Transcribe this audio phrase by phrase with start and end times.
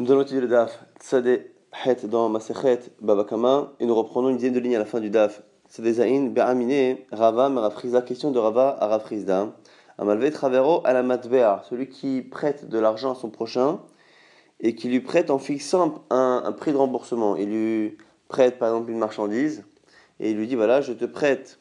[0.00, 4.58] Nous allons étudier le DAF Het dans Masechet Babakama et nous reprenons une dizaine de
[4.58, 5.42] lignes à la fin du DAF.
[5.68, 8.00] Tzadeh Zain Be'amine Rava Merafrizda.
[8.00, 9.52] Question de Rava à Rafrizda.
[9.98, 11.64] Amalvet Travero à la Matbea.
[11.68, 13.80] Celui qui prête de l'argent à son prochain
[14.60, 17.36] et qui lui prête en fixant un, prix de remboursement.
[17.36, 17.98] Il lui
[18.28, 19.64] prête par exemple une marchandise
[20.18, 21.58] et il lui dit voilà, je te prête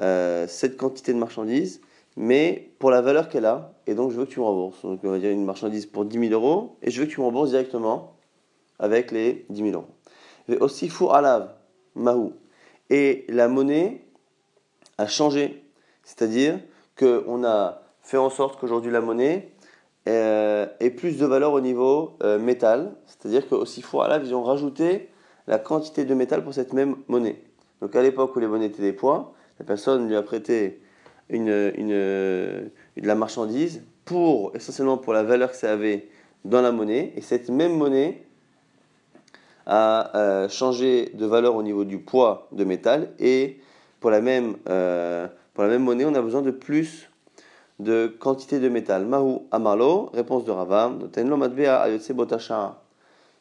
[0.00, 1.80] euh, cette quantité de marchandises,
[2.18, 4.82] mais pour la valeur qu'elle a, et donc je veux que tu me rembourses.
[4.82, 7.20] Donc on va dire une marchandise pour 10 000 euros, et je veux que tu
[7.20, 8.16] me rembourses directement
[8.80, 9.86] avec les 10 000 euros.
[10.48, 11.54] Mais aussi fou alav,
[11.94, 12.32] mahou.
[12.90, 14.04] Et la monnaie
[14.98, 15.62] a changé,
[16.02, 16.58] c'est-à-dire
[16.98, 19.52] qu'on a fait en sorte qu'aujourd'hui la monnaie
[20.08, 24.42] euh, ait plus de valeur au niveau euh, métal, c'est-à-dire qu'aussi fou alav, ils ont
[24.42, 25.08] rajouté
[25.46, 27.44] la quantité de métal pour cette même monnaie.
[27.80, 30.80] Donc à l'époque où les monnaies étaient des poids, la personne lui a prêté
[31.30, 36.08] une, de la marchandise pour, essentiellement pour la valeur que ça avait
[36.44, 38.22] dans la monnaie, et cette même monnaie
[39.66, 43.58] a euh, changé de valeur au niveau du poids de métal, et
[44.00, 47.10] pour la même, euh, pour la même monnaie, on a besoin de plus
[47.78, 49.04] de quantité de métal.
[49.06, 51.10] Mahu Amarlo, réponse de Ravam,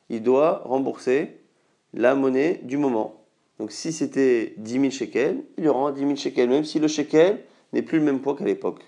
[0.09, 1.37] il doit rembourser
[1.93, 3.15] la monnaie du moment.
[3.59, 6.87] Donc si c'était 10 000 shekels, il y aura 10 000 shekels, même si le
[6.87, 7.39] shekel
[7.73, 8.83] n'est plus le même poids qu'à l'époque.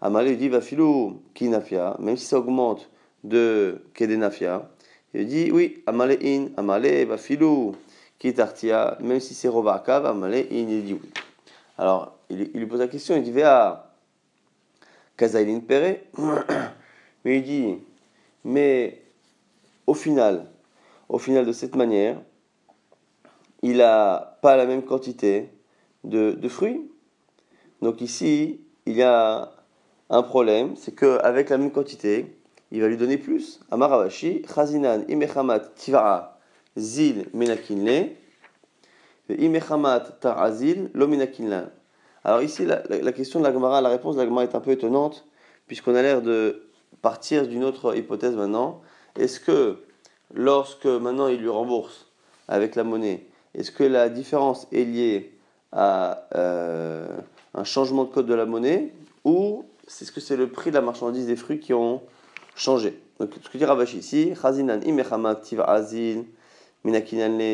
[0.00, 2.90] Amalé dit Vafilou kinafia, même si ça augmente
[3.22, 4.70] de kedenafia,
[5.12, 7.74] il dit oui, Amalé in, Amalé Vafilou
[8.18, 11.10] kitartia, même si c'est rovakav, Amalé in, il dit oui.
[11.76, 13.92] Alors il, lui pose la question, il dit Vea
[15.16, 15.98] kazailin pere,
[17.24, 17.78] mais il dit
[18.44, 19.02] mais
[19.86, 20.46] au final,
[21.08, 22.20] au final de cette manière,
[23.62, 25.50] il n'a pas la même quantité
[26.04, 26.90] de, de, fruits.
[27.82, 29.52] Donc ici, il y a
[30.10, 32.36] un problème, c'est qu'avec la même quantité,
[32.72, 33.60] il va lui donner plus.
[33.70, 36.38] Amaravashi, chazinan, imechamat, tivara,
[36.76, 38.10] zil, menakinle,
[39.28, 41.08] imechamat, tarazil, lo
[42.24, 44.60] Alors ici, la, la, question de la Gemara, la réponse de la Gemara est un
[44.60, 45.26] peu étonnante,
[45.66, 46.70] puisqu'on a l'air de
[47.02, 48.82] partir d'une autre hypothèse maintenant.
[49.18, 49.84] Est-ce que
[50.34, 52.08] lorsque maintenant il lui rembourse
[52.48, 55.38] avec la monnaie, est-ce que la différence est liée
[55.72, 57.06] à euh,
[57.54, 58.92] un changement de code de la monnaie
[59.24, 62.02] ou est-ce que c'est le prix de la marchandise des fruits qui ont
[62.54, 64.32] changé Donc, ce que dit Ravashi ici,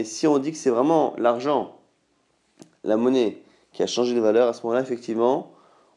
[0.04, 1.76] si on dit que c'est vraiment l'argent,
[2.84, 3.42] la monnaie
[3.72, 5.52] qui a changé de valeur, à ce moment-là, effectivement,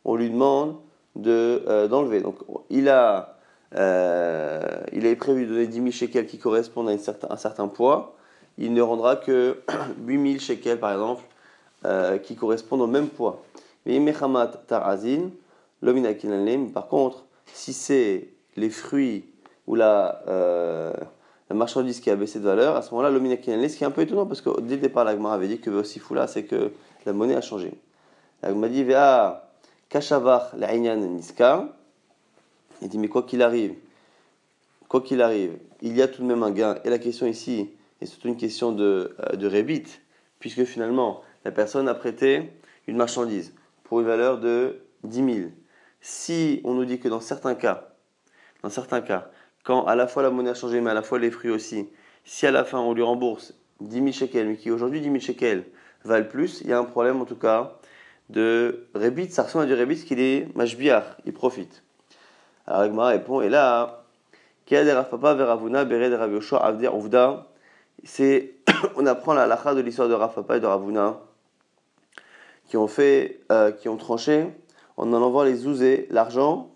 [0.06, 0.78] on lui demande
[1.16, 2.22] de, euh, d'enlever.
[2.22, 2.38] Donc,
[2.70, 3.38] il a,
[3.76, 8.16] euh, il avait prévu de donner 10 000 shekels qui correspondent à un certain poids
[8.60, 9.62] il ne rendra que
[10.06, 11.24] 8000 shekels par exemple,
[11.86, 13.42] euh, qui correspondent au même poids.
[16.74, 19.26] Par contre, si c'est les fruits
[19.66, 20.94] ou la, euh,
[21.50, 24.02] la, marchandise qui a baissé de valeur, à ce moment-là, ce qui est un peu
[24.02, 26.72] étonnant parce que dès le départ, l'agma avait dit que aussi là, c'est que
[27.06, 27.74] la monnaie a changé.
[28.44, 29.50] L'agma dit Vea
[29.90, 31.70] kashavar la niska.
[32.82, 33.74] Il dit mais quoi qu'il arrive,
[34.88, 36.78] quoi qu'il arrive, il y a tout de même un gain.
[36.86, 37.72] Et la question ici,
[38.02, 40.00] et c'est une question de, euh, de rébit,
[40.40, 42.54] puisque finalement, la personne a prêté
[42.88, 43.54] une marchandise
[43.90, 45.50] pour une valeur de 10 000.
[46.00, 47.90] Si on nous dit que dans certains cas,
[48.62, 49.32] dans certains cas,
[49.64, 51.90] quand à la fois la monnaie a changé, mais à la fois les fruits aussi,
[52.24, 55.20] si à la fin on lui rembourse 10 000 shekels, mais qui aujourd'hui 10 000
[55.20, 55.66] shekels
[56.06, 57.80] valent plus, il y a un problème en tout cas
[58.30, 59.32] de rébit.
[59.32, 61.84] Ça ressemble à du rébit qu'il est mashbiach, il profite.
[62.68, 64.04] Alors Agma répond, et là,
[68.96, 71.22] on apprend la halakha de l'histoire de Rafapa et de Ravuna
[72.70, 74.48] qui ont fait, euh, qui ont tranché
[74.96, 76.70] en allant voir les zouzés, l'argent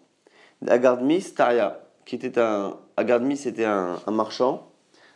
[0.62, 4.68] d'Agardmis Taria, qui était un Agardmis c'était un, marchand,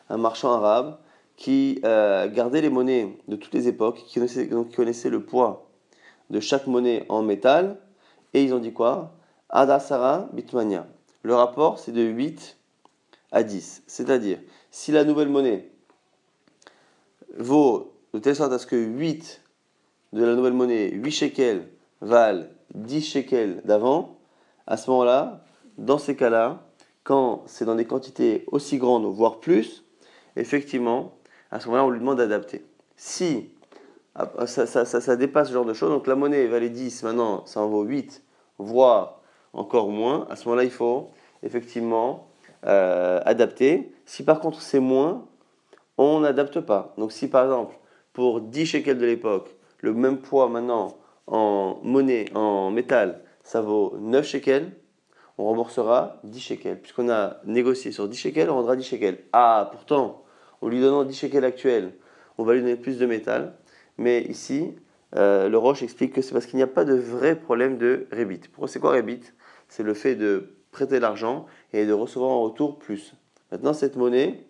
[0.10, 0.98] un marchand arabe
[1.36, 5.70] qui euh, gardait les monnaies de toutes les époques, qui connaissait, qui connaissait le poids
[6.30, 7.78] de chaque monnaie en métal,
[8.34, 9.14] et ils ont dit quoi?
[9.50, 10.88] Adasara Bitmania.
[11.24, 12.58] Le rapport c'est de 8
[13.32, 14.40] à 10, c'est-à-dire
[14.72, 15.70] si la nouvelle monnaie
[17.38, 19.42] vaut de telle sorte à ce que 8
[20.14, 21.68] de la nouvelle monnaie, 8 shekels,
[22.02, 24.18] valent 10 shekels d'avant,
[24.66, 25.44] à ce moment-là,
[25.78, 26.64] dans ces cas-là,
[27.04, 29.86] quand c'est dans des quantités aussi grandes, voire plus,
[30.36, 31.14] effectivement,
[31.52, 32.66] à ce moment-là, on lui demande d'adapter.
[32.96, 33.50] Si
[34.16, 37.62] ah, ça, ça, dépasse ce genre de choses, donc la monnaie valait 10, maintenant ça
[37.62, 38.24] en vaut 8,
[38.58, 39.22] voire
[39.54, 41.12] encore moins, à ce moment-là, il faut
[41.44, 42.28] effectivement
[42.66, 43.94] euh, adapter.
[44.06, 45.26] Si par contre c'est moins,
[45.98, 46.94] on n'adapte pas.
[46.98, 47.76] Donc si par exemple,
[48.12, 50.98] pour 10 shekels de l'époque, le même poids maintenant
[51.28, 54.72] en monnaie, en métal, ça vaut 9 shekels,
[55.38, 56.80] on remboursera 10 shekels.
[56.80, 59.20] Puisqu'on a négocié sur 10 shekels, on rendra 10 shekels.
[59.34, 60.24] Ah, pourtant,
[60.62, 61.94] en lui donnant 10 shekels actuels,
[62.38, 63.56] on va lui donner plus de métal.
[63.98, 64.76] Mais ici,
[65.16, 68.08] euh, le Roche explique que c'est parce qu'il n'y a pas de vrai problème de
[68.12, 68.40] rébit.
[68.52, 69.22] Pourquoi c'est quoi rébit
[69.68, 73.14] C'est le fait de prêter l'argent et de recevoir en retour plus.
[73.52, 74.46] Maintenant, cette monnaie,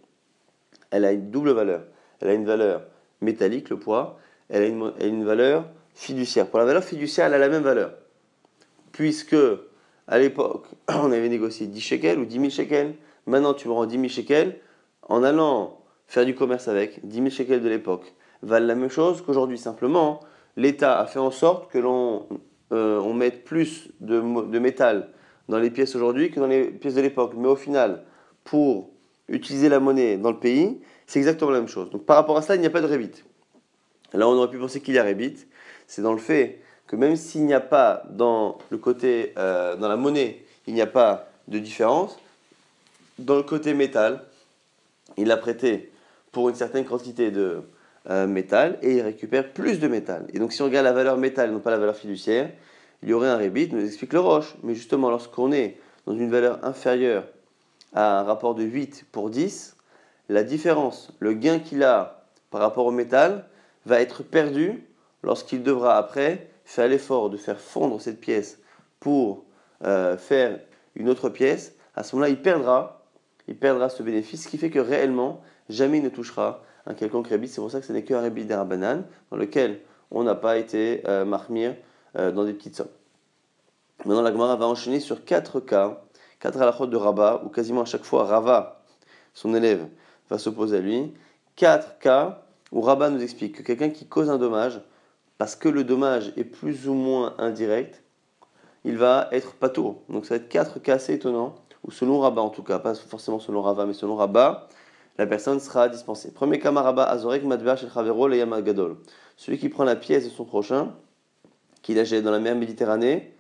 [0.92, 1.84] elle a une double valeur.
[2.20, 2.84] Elle a une valeur
[3.22, 6.48] métallique, le poids, elle a une, elle a une valeur fiduciaire.
[6.48, 7.94] Pour la valeur fiduciaire, elle a la même valeur.
[8.92, 9.36] Puisque,
[10.08, 12.96] à l'époque, on avait négocié 10 shekels ou 10 000 shekels.
[13.26, 14.60] Maintenant, tu me rends 10 000 shekels.
[15.04, 19.22] En allant faire du commerce avec, 10 000 shekels de l'époque valent la même chose
[19.22, 19.58] qu'aujourd'hui.
[19.58, 20.22] Simplement,
[20.56, 22.28] l'État a fait en sorte que l'on
[22.72, 25.10] euh, mette plus de, de, métal
[25.50, 27.34] dans les pièces aujourd'hui que dans les pièces de l'époque.
[27.36, 28.04] Mais au final,
[28.44, 28.90] pour
[29.28, 31.90] utiliser la monnaie dans le pays, c'est exactement la même chose.
[31.90, 33.24] Donc par rapport à cela, il n'y a pas de rébit.
[34.14, 35.36] Là, on aurait pu penser qu'il y a rébit.
[35.88, 39.90] C'est dans le fait que même s'il n'y a pas dans le côté, euh, dans
[39.90, 42.18] la monnaie, il n'y a pas de différence,
[43.20, 44.24] dans le côté métal,
[45.18, 45.92] il a prêté
[46.32, 47.62] pour une certaine quantité de
[48.10, 50.28] euh, métal et il récupère plus de métal.
[50.34, 52.52] Et donc si on regarde la valeur métal et non pas la valeur fiduciaire,
[53.04, 54.56] il y aurait un rébit, nous explique le Roche.
[54.64, 57.26] Mais justement, lorsqu'on est dans une valeur inférieure
[57.94, 59.76] à un rapport de 8 pour 10,
[60.30, 63.46] la différence, le gain qu'il a par rapport au métal,
[63.88, 64.84] va être perdu
[65.24, 68.60] lorsqu'il devra après faire l'effort de faire fondre cette pièce
[69.00, 69.46] pour
[69.86, 70.60] euh, faire
[70.96, 71.74] une autre pièce.
[71.96, 73.06] À ce moment-là, il perdra,
[73.48, 77.28] il perdra ce bénéfice, ce qui fait que réellement, jamais il ne touchera un quelconque
[77.28, 77.48] rébit.
[77.48, 79.80] C'est pour ça que ce n'est qu'un rébit banane dans lequel
[80.12, 81.76] on n'a pas été euh, marmire
[82.18, 82.88] euh, dans des petites sommes.
[84.06, 86.04] Maintenant, la Gemara va enchaîner sur quatre cas,
[86.40, 88.84] quatre à de Rabat, où quasiment à chaque fois Rava,
[89.34, 89.88] son élève,
[90.30, 91.14] va s'opposer à lui.
[91.56, 94.82] Quatre cas où Rabat nous explique que quelqu'un qui cause un dommage,
[95.38, 98.04] parce que le dommage est plus ou moins indirect,
[98.84, 100.04] il va être pato.
[100.10, 102.96] Donc ça va être quatre cas assez étonnants, ou selon Rabat en tout cas, pas
[102.96, 104.68] forcément selon Rava, mais selon Rabat,
[105.18, 106.32] la personne sera dispensée.
[106.32, 108.30] Premier cas Rabat, Azorek Madber Shel Chavero
[108.62, 108.98] Gadol.
[109.36, 110.94] Celui qui prend la pièce de son prochain,
[111.82, 113.34] qui la jette dans la mer Méditerranée,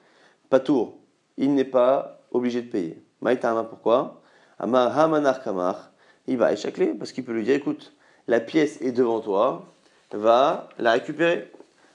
[0.49, 0.97] patour.
[1.37, 3.03] Il n'est pas obligé de payer.
[3.21, 4.21] Maïtama, pourquoi?
[4.59, 5.91] Amar Hamanar Kamar.
[6.27, 7.93] Il va échacler parce qu'il peut lui dire écoute,
[8.27, 9.65] la pièce est devant toi,
[10.11, 11.51] va la récupérer.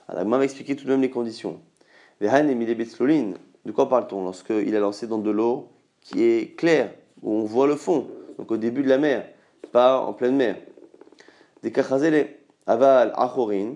[0.09, 1.61] Alors, va expliquer tout de même les conditions.
[2.21, 5.69] De quoi parle-t-on Lorsqu'il a lancé dans de l'eau
[6.01, 6.93] qui est claire,
[7.23, 8.09] où on voit le fond,
[8.39, 9.27] donc au début de la mer,
[9.71, 10.57] pas en pleine mer?
[11.63, 11.73] Des
[12.67, 13.75] aval achorin,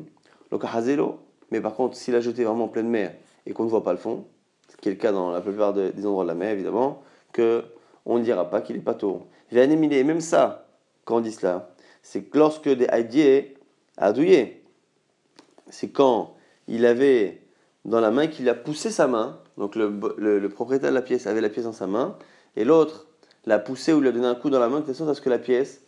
[1.51, 3.15] mais par contre, s'il a jeté vraiment en pleine mer
[3.47, 4.25] et qu'on ne voit pas le fond,
[4.69, 7.03] ce qui est le cas dans la plupart des endroits de la mer, évidemment,
[7.33, 7.65] que
[8.05, 9.27] on ne dira pas qu'il est pas tôt.
[9.53, 10.67] Et même ça,
[11.05, 11.71] quand on dit cela,
[12.09, 13.57] c'est que lorsque des haïdiers
[13.97, 14.63] a douillé,
[15.69, 16.37] c'est quand
[16.69, 17.43] il avait
[17.85, 21.41] dans la main qu'il a poussé sa main, donc le, propriétaire de la pièce avait
[21.41, 22.17] la pièce dans sa main,
[22.55, 23.09] et l'autre
[23.45, 25.15] l'a poussé ou lui a donné un coup dans la main de telle sorte à
[25.15, 25.83] ce que la pièce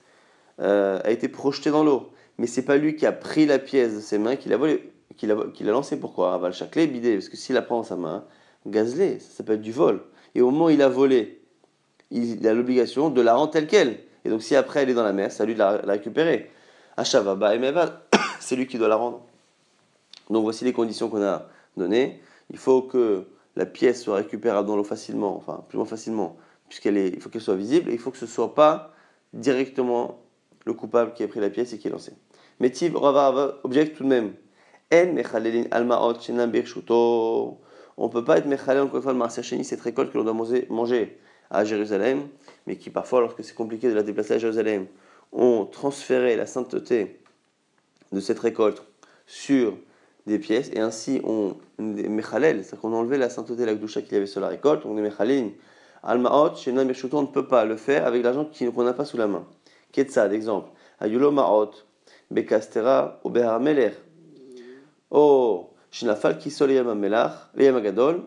[0.59, 2.11] euh, a été projetée dans l'eau.
[2.38, 4.93] Mais c'est pas lui qui a pris la pièce de ses mains qu'il a volé,
[5.17, 6.00] qu'il a, qu'il a lancé.
[6.00, 6.35] Pourquoi?
[6.35, 8.25] Aval Chaclé, bidé, parce que s'il la prend dans sa main,
[8.67, 10.03] gazelé, ça s'appelle du vol.
[10.35, 11.43] Et au moment où il a volé,
[12.11, 14.00] il a l'obligation de la rendre telle qu'elle.
[14.25, 16.50] Et donc si après elle est dans la mer, c'est à lui de la, récupérer.
[16.97, 17.61] Achavaba et
[18.41, 19.23] c'est lui qui doit la rendre.
[20.31, 22.20] Donc voici les conditions qu'on a données.
[22.50, 23.26] Il faut que
[23.56, 26.37] la pièce soit récupérable dans l'eau facilement, enfin plus ou moins facilement,
[26.69, 28.93] puisqu'elle est, il faut qu'elle soit visible, et il faut que ce ne soit pas
[29.32, 30.21] directement
[30.64, 32.12] le coupable qui a pris la pièce et qui est lancé.
[32.61, 34.33] Mais Tiv Rava objecte tout de même.
[34.93, 36.14] En mechalelin almaot
[37.97, 40.47] On ne peut pas être mechalel encore une fois le cette récolte que l'on doit
[40.69, 41.19] manger
[41.50, 42.28] à Jérusalem,
[42.67, 44.87] mais qui parfois, lorsque c'est compliqué de la déplacer à Jérusalem,
[45.33, 47.21] ont transféré la sainteté
[48.12, 48.83] de cette récolte
[49.26, 49.76] sur
[50.26, 54.12] des pièces, et ainsi on mechalel, c'est-à-dire qu'on a enlevé la sainteté, la gdoucha qu'il
[54.12, 55.50] y avait sur la récolte, on est mechalin.
[56.02, 59.26] Almaot, chez on ne peut pas le faire avec l'argent qu'on n'a pas sous la
[59.26, 59.47] main.
[59.90, 60.71] Ketsad, exemple.
[61.00, 61.71] Ayulo maot,
[62.31, 63.33] bekastera, ou.
[65.11, 68.23] Oh, shinafal kisol yamamelach, yamagadol,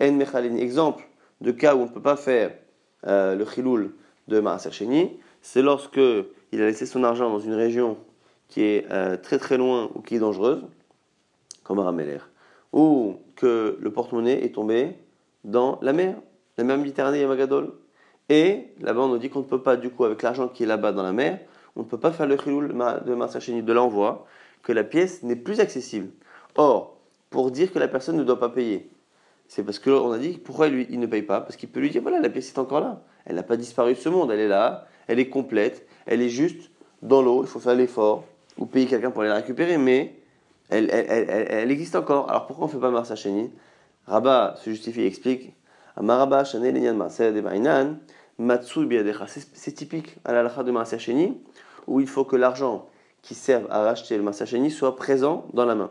[0.00, 0.20] en.
[0.58, 1.04] Exemple
[1.42, 2.52] de cas où on ne peut pas faire
[3.06, 3.92] euh, le chiloul
[4.28, 6.00] de Maaser Sheni, c'est lorsque
[6.52, 7.98] il a laissé son argent dans une région
[8.48, 10.62] qui est euh, très très loin ou qui est dangereuse,
[11.64, 12.18] comme Rameler,
[12.72, 14.96] ou que le porte-monnaie est tombé
[15.44, 16.14] dans la mer,
[16.58, 17.72] la mer Méditerranée Yamagadol.
[18.28, 20.66] Et là-bas, on nous dit qu'on ne peut pas, du coup, avec l'argent qui est
[20.66, 21.40] là-bas dans la mer,
[21.74, 24.26] on ne peut pas faire le chiloul de Maaser Sheni, de l'envoi,
[24.62, 26.10] que la pièce n'est plus accessible.
[26.54, 26.96] Or,
[27.30, 28.91] pour dire que la personne ne doit pas payer,
[29.54, 31.42] c'est parce qu'on a dit pourquoi lui, il ne paye pas?
[31.42, 33.02] Parce qu'il peut lui dire voilà, la pièce est encore là.
[33.26, 36.30] Elle n'a pas disparu de ce monde, elle est là, elle est complète, elle est
[36.30, 36.70] juste
[37.02, 38.24] dans l'eau, il faut faire l'effort,
[38.56, 40.16] ou payer quelqu'un pour aller la récupérer, mais
[40.70, 42.30] elle, elle, elle, elle existe encore.
[42.30, 43.50] Alors pourquoi on ne fait pas Marsa Chéni
[44.06, 45.52] Rabat se justifie et explique.
[49.54, 51.32] C'est typique à la lacha de Marcel
[51.86, 52.86] où il faut que l'argent
[53.20, 55.90] qui serve à racheter le Marcel soit présent dans la main.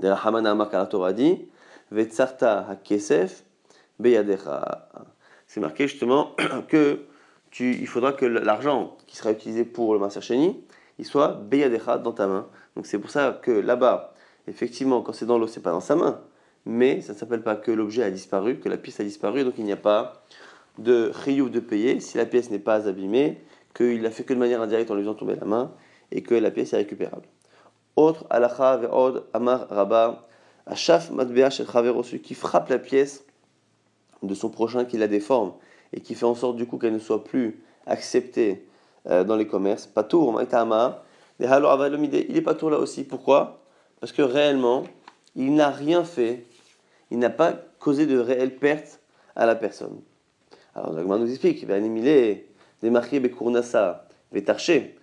[0.00, 1.48] De la Hamana Torah dit,
[1.92, 3.44] HaKesef,
[3.98, 4.88] Beyadecha.
[5.46, 6.34] C'est marqué justement
[6.68, 7.00] que
[7.50, 10.22] tu, il faudra que l'argent qui sera utilisé pour le Marcel
[10.98, 12.46] il soit Beyadecha dans ta main.
[12.76, 14.14] Donc c'est pour ça que là-bas,
[14.46, 16.20] effectivement, quand c'est dans l'eau, c'est pas dans sa main
[16.68, 19.54] mais ça ne s'appelle pas que l'objet a disparu, que la pièce a disparu, donc
[19.56, 20.22] il n'y a pas
[20.76, 23.42] de riyou de payer si la pièce n'est pas abîmée,
[23.74, 25.72] qu'il l'a fait que de manière indirecte en lui faisant tomber la main,
[26.12, 27.26] et que la pièce est récupérable.
[27.96, 30.27] Autre alacha ve'od amar rabba,
[30.76, 33.24] celui qui frappe la pièce
[34.22, 35.52] de son prochain, qui la déforme,
[35.92, 38.66] et qui fait en sorte du coup qu'elle ne soit plus acceptée
[39.08, 39.86] euh, dans les commerces.
[39.86, 41.02] Patour, maïtama,
[41.40, 43.04] il est patour là aussi.
[43.04, 43.62] Pourquoi?
[44.00, 44.84] Parce que réellement,
[45.36, 46.44] il n'a rien fait
[47.10, 49.00] il n'a pas causé de réelles pertes
[49.36, 50.00] à la personne.
[50.74, 52.46] Alors, Zagman nous explique, il animer
[52.82, 54.96] démarqué Bekournasa, Vetarché,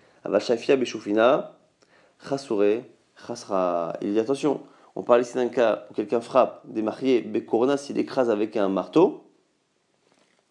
[3.28, 3.94] Chasra.
[4.02, 4.62] Il dit attention,
[4.96, 9.26] on parle ici d'un cas où quelqu'un frappe, démarqué Bekournas, il écrase avec un marteau,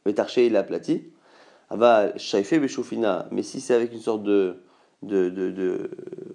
[0.04, 1.10] Vetarché, il aplati.
[1.70, 4.62] Aval Shaife Beshufina, mais si c'est avec une sorte de,
[5.02, 5.90] de, de,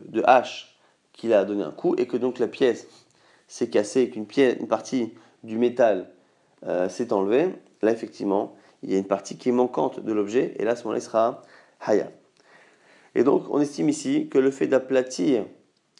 [0.07, 0.79] de, hache
[1.13, 2.87] qu'il a donné un coup et que donc la pièce
[3.47, 5.13] s'est cassé et qu'une une partie
[5.43, 6.09] du métal
[6.65, 10.55] euh, s'est enlevée, là effectivement, il y a une partie qui est manquante de l'objet,
[10.57, 11.41] et là ce moment-là, il sera
[11.81, 12.11] haya.
[13.15, 15.45] Et donc, on estime ici que le fait d'aplatir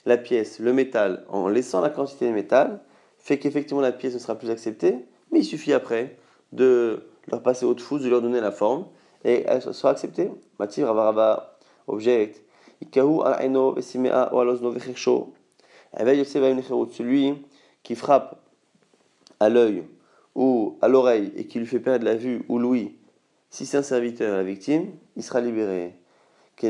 [0.06, 2.82] la pièce, le métal, en laissant la quantité de métal,
[3.18, 4.98] fait qu'effectivement la pièce ne sera plus acceptée,
[5.32, 6.18] mais il suffit après
[6.52, 8.86] de leur passer au fousse, de leur donner la forme,
[9.24, 10.32] et elle sera acceptée.
[10.58, 12.42] Matir Ravaraba, object,
[12.82, 15.34] Vesimea, Vechersho,
[16.92, 17.34] celui
[17.84, 18.40] qui frappe
[19.40, 19.84] à l'œil
[20.36, 22.96] ou à l'oreille et qui lui fait perdre la vue ou l'ouïe,
[23.50, 25.99] si c'est un serviteur la victime, il sera libéré.
[26.62, 26.68] Et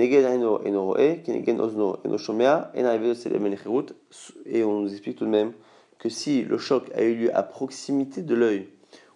[4.63, 5.53] on nous explique tout de même
[5.97, 8.69] que si le choc a eu lieu à proximité de l'œil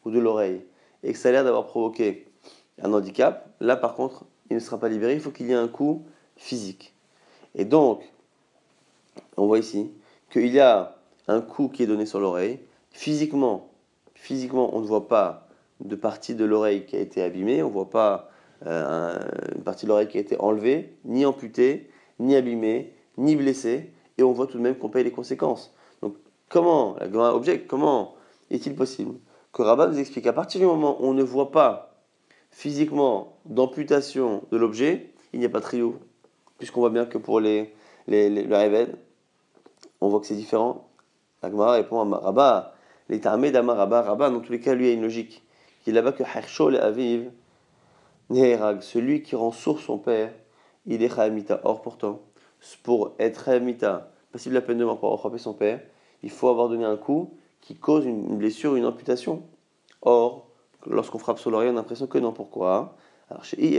[0.03, 0.65] ou de l'oreille
[1.03, 2.25] et que ça a l'air d'avoir provoqué
[2.81, 5.55] un handicap, là par contre, il ne sera pas libéré, il faut qu'il y ait
[5.55, 6.05] un coup
[6.37, 6.95] physique.
[7.53, 8.01] Et donc,
[9.37, 9.91] on voit ici
[10.31, 10.95] qu'il y a
[11.27, 12.59] un coup qui est donné sur l'oreille.
[12.89, 13.69] Physiquement,
[14.15, 15.47] physiquement, on ne voit pas
[15.81, 18.31] de partie de l'oreille qui a été abîmée, on ne voit pas
[18.65, 19.19] euh,
[19.55, 21.89] une partie de l'oreille qui a été enlevée, ni amputée,
[22.19, 25.73] ni abîmée, ni blessée, et on voit tout de même qu'on paye les conséquences.
[26.01, 26.15] Donc,
[26.49, 28.15] comment, la grande objet, comment
[28.51, 29.15] est-il possible
[29.51, 31.95] que Rabat nous explique à partir du moment où on ne voit pas
[32.49, 35.99] physiquement d'amputation de l'objet, il n'y a pas de trio,
[36.57, 37.73] puisqu'on voit bien que pour les,
[38.07, 38.87] les, le
[40.01, 40.87] on voit que c'est différent.
[41.41, 42.75] La Gemara répond à Rabba,
[43.09, 45.43] les d'Amar Rabba, Rabba, dans tous les cas, lui a une logique.
[45.81, 47.31] Il dit là-bas que Hershol et Aviv,
[48.33, 50.33] Neherag, celui qui rend sourd son père,
[50.87, 51.61] il est Chaamita.
[51.63, 52.21] Or, pourtant,
[52.81, 55.79] pour être Chaamita, passible la peine de mort pour avoir frappé son père,
[56.23, 59.43] il faut avoir donné un coup qui cause une blessure, une amputation.
[60.01, 60.47] Or,
[60.87, 62.33] lorsqu'on frappe sur l'oreille, on a l'impression que non.
[62.33, 62.97] Pourquoi?
[63.29, 63.69] Alors, chez les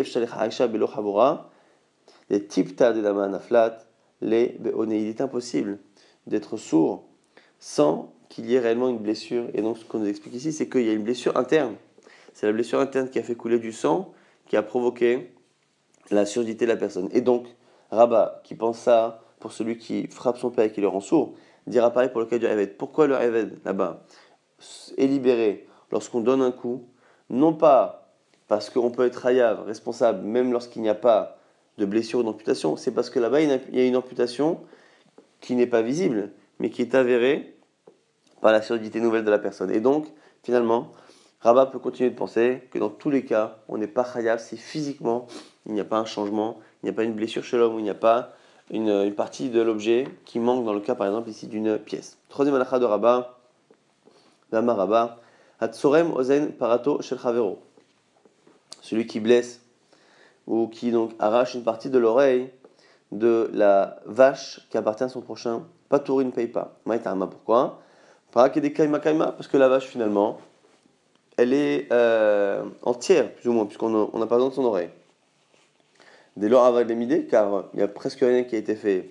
[4.20, 5.78] les Il est impossible
[6.26, 7.04] d'être sourd
[7.58, 9.46] sans qu'il y ait réellement une blessure.
[9.52, 11.74] Et donc, ce qu'on nous explique ici, c'est qu'il y a une blessure interne.
[12.32, 14.12] C'est la blessure interne qui a fait couler du sang,
[14.46, 15.32] qui a provoqué
[16.10, 17.08] la surdité de la personne.
[17.12, 17.46] Et donc,
[17.90, 21.34] Rabat, qui pense ça pour celui qui frappe son père et qui le rend sourd,
[21.66, 22.76] dira pareil pour le cas du Réved.
[22.76, 24.04] Pourquoi le Réved, là-bas,
[24.96, 26.88] est libéré lorsqu'on donne un coup?
[27.30, 28.12] Non pas
[28.48, 31.38] parce qu'on peut être hayav, responsable, même lorsqu'il n'y a pas
[31.78, 34.60] de blessure ou d'amputation, c'est parce que là-bas, il y a une amputation
[35.40, 37.56] qui n'est pas visible, mais qui est avérée
[38.40, 39.70] par la surdité nouvelle de la personne.
[39.70, 40.06] Et donc,
[40.42, 40.92] finalement,
[41.44, 44.56] Rabat peut continuer de penser que dans tous les cas, on n'est pas chayav si
[44.56, 45.26] physiquement
[45.66, 47.82] il n'y a pas un changement, il n'y a pas une blessure chez l'homme, il
[47.82, 48.32] n'y a pas
[48.70, 52.16] une, partie de l'objet qui manque dans le cas, par exemple, ici d'une pièce.
[52.30, 53.38] Troisième halakha de Rabat,
[54.52, 55.20] Lama Rabat,
[55.60, 57.18] Hatsorem Ozen Parato Shel
[58.80, 59.60] Celui qui blesse
[60.46, 62.50] ou qui donc arrache une partie de l'oreille
[63.12, 65.62] de la vache qui appartient à son prochain.
[65.90, 66.78] Patouri ne paye pas.
[66.86, 67.80] Maïtama, pourquoi?
[68.32, 70.38] Parce que la vache, finalement,
[71.36, 74.90] elle est euh, entière, plus ou moins, puisqu'on n'a pas besoin de son oreille.
[76.36, 79.10] Dès lors, avec les midés, car il n'y a presque rien qui a été fait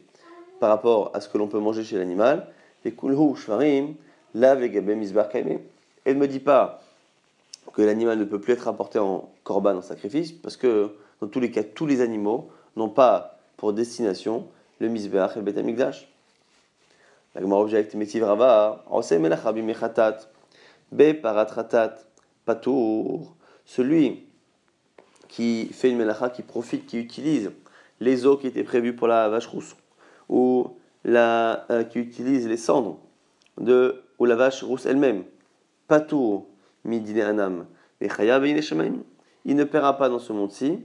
[0.60, 2.48] par rapport à ce que l'on peut manger chez l'animal.
[2.86, 2.96] Et ne
[6.13, 6.82] me dit pas
[7.74, 11.39] que l'animal ne peut plus être apporté en corban, en sacrifice, parce que dans tous
[11.39, 14.48] les cas, tous les animaux n'ont pas pour destination
[14.80, 16.10] le Mizbeach et le Bet Amikdash.
[17.36, 17.42] La
[19.62, 20.18] Mechatat,
[20.92, 21.13] Be
[22.45, 23.35] Patour,
[23.65, 24.25] celui
[25.27, 27.51] qui fait une melacha, qui profite, qui utilise
[28.00, 29.75] les eaux qui étaient prévues pour la vache rousse,
[30.29, 30.67] ou
[31.03, 33.00] la, euh, qui utilise les cendres
[33.57, 35.23] de, ou la vache rousse elle-même,
[35.88, 36.47] Patour,
[36.83, 37.65] midine anam,
[38.01, 38.09] et
[39.45, 40.79] il ne paiera pas dans ce monde-ci,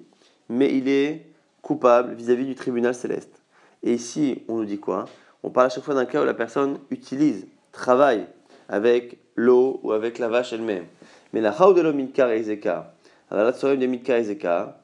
[0.48, 1.26] mais il est
[1.62, 3.42] coupable vis-à-vis du tribunal céleste.
[3.82, 5.06] Et ici, on nous dit quoi?
[5.42, 8.26] On parle à chaque fois d'un cas où la personne utilise, travaille
[8.68, 10.84] avec l'eau ou avec la vache elle-même.
[11.32, 12.94] Mais la de l'homme ezeka,
[13.30, 14.78] la de ezeka,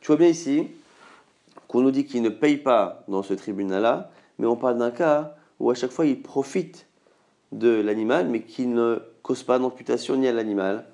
[0.00, 0.66] tu vois bien ici
[1.68, 5.34] qu'on nous dit qu'il ne paye pas dans ce tribunal-là, mais on parle d'un cas
[5.58, 6.86] où à chaque fois il profite
[7.52, 10.84] de l'animal, mais qui ne cause pas d'amputation ni à l'animal,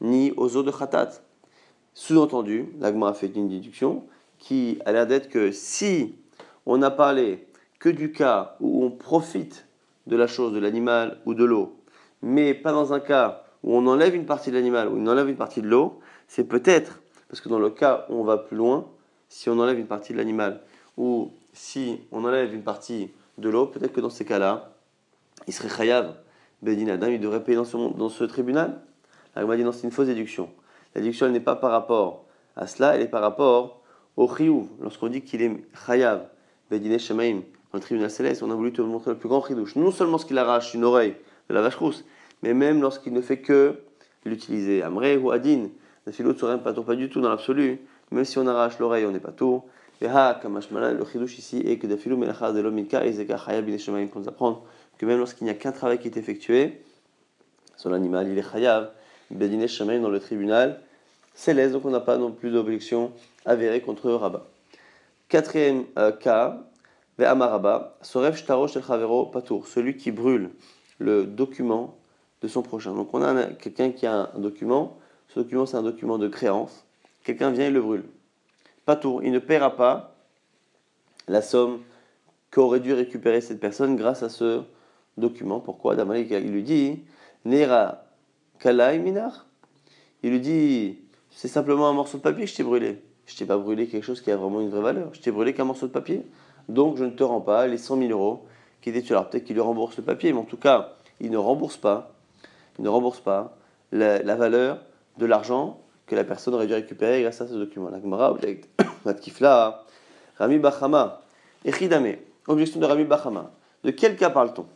[0.00, 1.10] ni aux eaux de khatat.
[1.94, 4.04] Sous-entendu, l'agma a fait une déduction
[4.38, 6.14] qui a l'air d'être que si
[6.66, 7.46] on n'a parlé
[7.78, 9.66] que du cas où on profite
[10.06, 11.75] de la chose, de l'animal ou de l'eau,
[12.26, 15.28] mais pas dans un cas où on enlève une partie de l'animal ou on enlève
[15.28, 18.56] une partie de l'eau, c'est peut-être, parce que dans le cas où on va plus
[18.56, 18.88] loin,
[19.28, 20.60] si on enlève une partie de l'animal
[20.96, 24.72] ou si on enlève une partie de l'eau, peut-être que dans ces cas-là,
[25.46, 26.16] il serait chayav,
[26.62, 28.80] Bedin Adam, il devrait payer dans ce, dans ce tribunal.
[29.36, 30.50] La dit non, c'est une fausse déduction.
[30.94, 32.24] La déduction, elle n'est pas par rapport
[32.56, 33.82] à cela, elle est par rapport
[34.16, 34.64] au chiyuv.
[34.80, 35.52] Lorsqu'on dit qu'il est
[35.86, 36.26] chayav,
[36.72, 39.76] Bedin Shemaim, dans le tribunal céleste, on a voulu te montrer le plus grand chidouche.
[39.76, 41.14] Non seulement ce qu'il arrache une oreille
[41.48, 42.04] de la vache rousse,
[42.42, 43.76] mais même lorsqu'il ne fait que
[44.24, 44.82] l'utiliser.
[44.82, 45.68] Amre ou Adin,
[46.06, 47.80] la philo ne pas pas du tout dans l'absolu.
[48.10, 49.62] Même si on arrache l'oreille, on n'est pas tout.
[50.00, 54.06] Et ha, le chidouche ici est que philo melacha de l'omika et zeka bin shemaim
[54.08, 54.62] pour nous apprendre
[54.98, 56.82] que même lorsqu'il n'y a qu'un travail qui est effectué,
[57.76, 58.90] sur l'animal, il est chayav,
[59.30, 60.80] bedine shemaim dans le tribunal
[61.34, 63.12] céleste, donc on n'a pas non plus d'objection
[63.44, 64.46] avérée contre Rabat.
[65.28, 66.62] Quatrième euh, cas,
[67.18, 69.32] Ve'amaraba, Sorev Shtaro Shel Chavero
[69.66, 70.50] celui qui brûle
[70.98, 71.96] le document
[72.48, 72.94] son prochain.
[72.94, 74.98] Donc on a quelqu'un qui a un document,
[75.28, 76.84] ce document c'est un document de créance,
[77.24, 78.04] quelqu'un vient et le brûle.
[78.84, 80.14] Patour, il ne paiera pas
[81.28, 81.80] la somme
[82.50, 84.62] qu'aurait dû récupérer cette personne grâce à ce
[85.16, 85.60] document.
[85.60, 85.96] Pourquoi?
[85.96, 87.00] Damalik, il lui dit
[87.44, 88.04] Nera
[88.60, 89.46] Kalai Minar.
[90.22, 90.98] Il lui dit
[91.30, 93.02] C'est simplement un morceau de papier que je t'ai brûlé.
[93.26, 95.12] Je t'ai pas brûlé quelque chose qui a vraiment une vraie valeur.
[95.12, 96.24] Je t'ai brûlé qu'un morceau de papier
[96.68, 98.46] donc je ne te rends pas les 100 000 euros
[98.80, 101.36] qui étaient sur Peut-être qu'il lui rembourse le papier, mais en tout cas, il ne
[101.36, 102.15] rembourse pas,
[102.78, 103.56] ne rembourse pas
[103.92, 104.78] la, valeur
[105.18, 107.90] de l'argent que la personne aurait dû récupérer grâce à ce document.
[107.90, 108.68] La Gemara objecte,
[110.38, 111.22] Rami Bachama,
[111.64, 113.50] Echidame, objection de Rami Bachama.
[113.84, 114.66] De quel cas parle-t-on?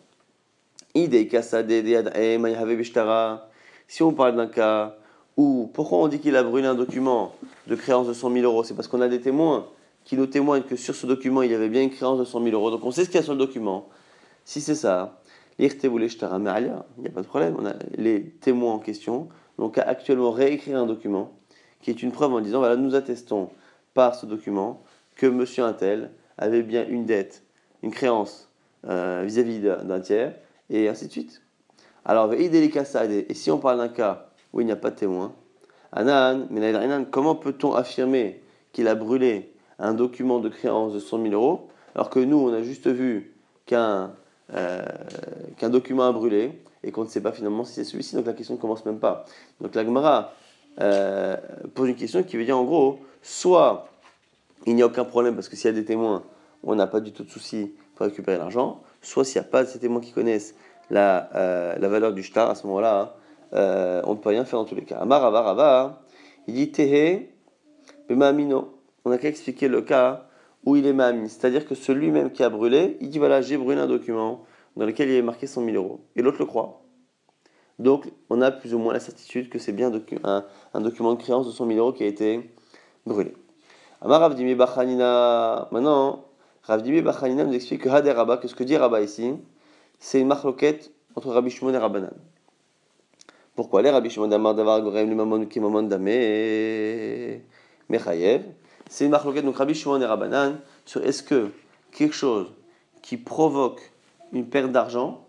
[3.89, 4.97] Si on parle d'un cas
[5.37, 7.35] où, pourquoi on dit qu'il a brûlé un document
[7.67, 8.65] de créance de 100 000 euros?
[8.65, 9.67] C'est parce qu'on a des témoins
[10.05, 12.43] qui nous témoigne que sur ce document, il y avait bien une créance de 100
[12.43, 12.71] 000 euros.
[12.71, 13.89] Donc on sait ce qu'il y a sur le document.
[14.45, 15.21] Si c'est ça,
[15.61, 17.57] il n'y a pas de problème.
[17.59, 19.29] On a les témoins en question.
[19.59, 21.33] Donc actuellement réécrire un document
[21.83, 23.51] qui est une preuve en disant voilà, nous attestons
[23.95, 24.83] par ce document
[25.17, 27.43] que monsieur Intel avait bien une dette,
[27.83, 28.51] une créance
[28.87, 30.35] euh, vis-à-vis d'un tiers,
[30.71, 31.43] et ainsi de suite.
[32.05, 35.35] Alors, et si on parle d'un cas où il n'y a pas de témoin,
[35.93, 36.47] Anan,
[37.11, 38.43] comment peut-on affirmer
[38.73, 42.53] qu'il a brûlé un document de créance de 100 000 euros, alors que nous, on
[42.53, 43.35] a juste vu
[43.67, 44.13] qu'un
[44.55, 44.83] euh,
[45.57, 48.33] qu'un document a brûlé et qu'on ne sait pas finalement si c'est celui-ci, donc la
[48.33, 49.25] question ne commence même pas.
[49.61, 50.33] Donc la Gemara
[50.81, 51.37] euh,
[51.75, 53.89] pose une question qui veut dire en gros, soit
[54.67, 56.23] il n'y a aucun problème parce que s'il y a des témoins,
[56.63, 59.65] on n'a pas du tout de souci pour récupérer l'argent, soit s'il n'y a pas
[59.65, 60.55] de ces témoins qui connaissent
[60.91, 63.15] la, euh, la valeur du shtar, à ce moment-là,
[63.53, 64.99] on ne peut rien faire dans tous les cas.
[64.99, 66.03] Amar Rava,
[66.47, 67.29] il dit Tehe,
[68.09, 70.27] Bemamino on n'a qu'à expliquer le cas
[70.65, 71.29] où il est mamie.
[71.29, 74.45] C'est-à-dire que celui même qui a brûlé, il dit voilà, j'ai brûlé un document
[74.77, 76.01] dans lequel il est marqué 100 000 euros.
[76.17, 76.83] Et l'autre le croit.
[77.79, 79.91] Donc, on a plus ou moins la certitude que c'est bien
[80.25, 82.51] un, document de créance de 100 000 euros qui a été
[83.07, 83.35] brûlé.
[84.03, 85.69] Amar Ravdimi Bachanina.
[85.71, 86.25] Maintenant,
[86.63, 89.35] Ravdimi Bachanina nous explique que Hader Rabba, que ce que dit Rabba ici,
[89.99, 92.13] c'est une marloquette entre Rabbi Shimon et Rabbanan.
[93.55, 97.41] Pourquoi les Rabbi Shimon Damar Davar Gorem Limamon Kimamon Dame
[97.89, 98.43] Mechayev
[98.91, 101.51] c'est une marque donc Rabbi Shimon et Rabbanan sur est-ce que
[101.93, 102.53] quelque chose
[103.03, 103.81] qui provoque
[104.33, 105.27] une perte d'argent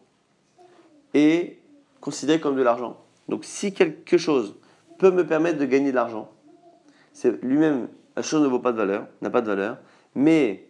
[1.13, 1.60] est
[2.02, 2.97] considéré comme de l'argent?
[3.30, 4.56] Donc si quelque chose
[4.97, 6.32] peut me permettre de gagner de l'argent,
[7.13, 9.78] c'est lui-même la chose ne vaut pas de valeur, n'a pas de valeur,
[10.15, 10.67] mais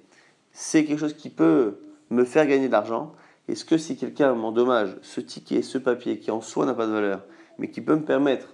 [0.52, 3.14] c'est quelque chose qui peut me faire gagner de l'argent.
[3.48, 6.92] Est-ce que si quelqu'un m'endommage ce ticket, ce papier qui en soi n'a pas de
[6.92, 7.24] valeur,
[7.58, 8.54] mais qui peut me permettre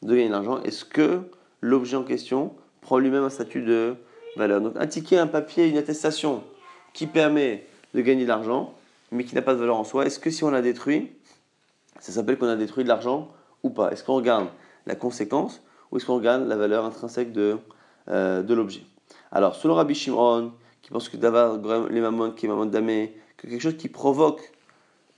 [0.00, 1.20] de gagner de l'argent, est-ce que
[1.60, 3.96] l'objet en question prend lui-même un statut de
[4.36, 4.60] valeur.
[4.60, 6.42] Donc un ticket, un papier, une attestation
[6.92, 8.74] qui permet de gagner de l'argent,
[9.10, 11.12] mais qui n'a pas de valeur en soi, est-ce que si on la détruit,
[12.00, 13.28] ça s'appelle qu'on a détruit de l'argent
[13.62, 13.90] ou pas?
[13.90, 14.48] Est-ce qu'on regarde
[14.86, 17.58] la conséquence ou est-ce qu'on regarde la valeur intrinsèque de,
[18.08, 18.82] euh, de l'objet?
[19.30, 23.46] Alors, selon Rabbi Shimon, qui pense que d'avoir les mamons, qui est mamon damé, que
[23.46, 24.52] quelque chose qui provoque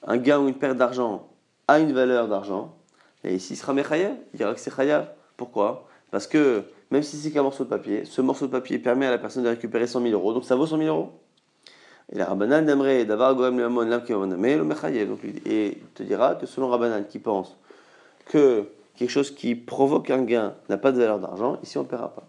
[0.07, 1.29] un gain ou une perte d'argent
[1.69, 2.75] a une valeur d'argent,
[3.23, 5.09] et ici il sera mechayev, il dira que c'est chayav.
[5.37, 5.89] Pourquoi?
[6.11, 6.65] Parce que
[6.95, 9.43] même si c'est qu'un morceau de papier, ce morceau de papier permet à la personne
[9.43, 11.11] de récupérer 100 000 euros, donc ça vaut 100 000 euros.
[12.13, 13.69] Et la Rabbanan aimerait d'avoir Goem le
[14.63, 15.09] Mechayev.
[15.09, 17.59] Donc, et il te dira que selon Rabbanan qui pense
[18.27, 21.89] que quelque chose qui provoque un gain n'a pas de valeur d'argent, ici on ne
[21.89, 22.29] paiera pas.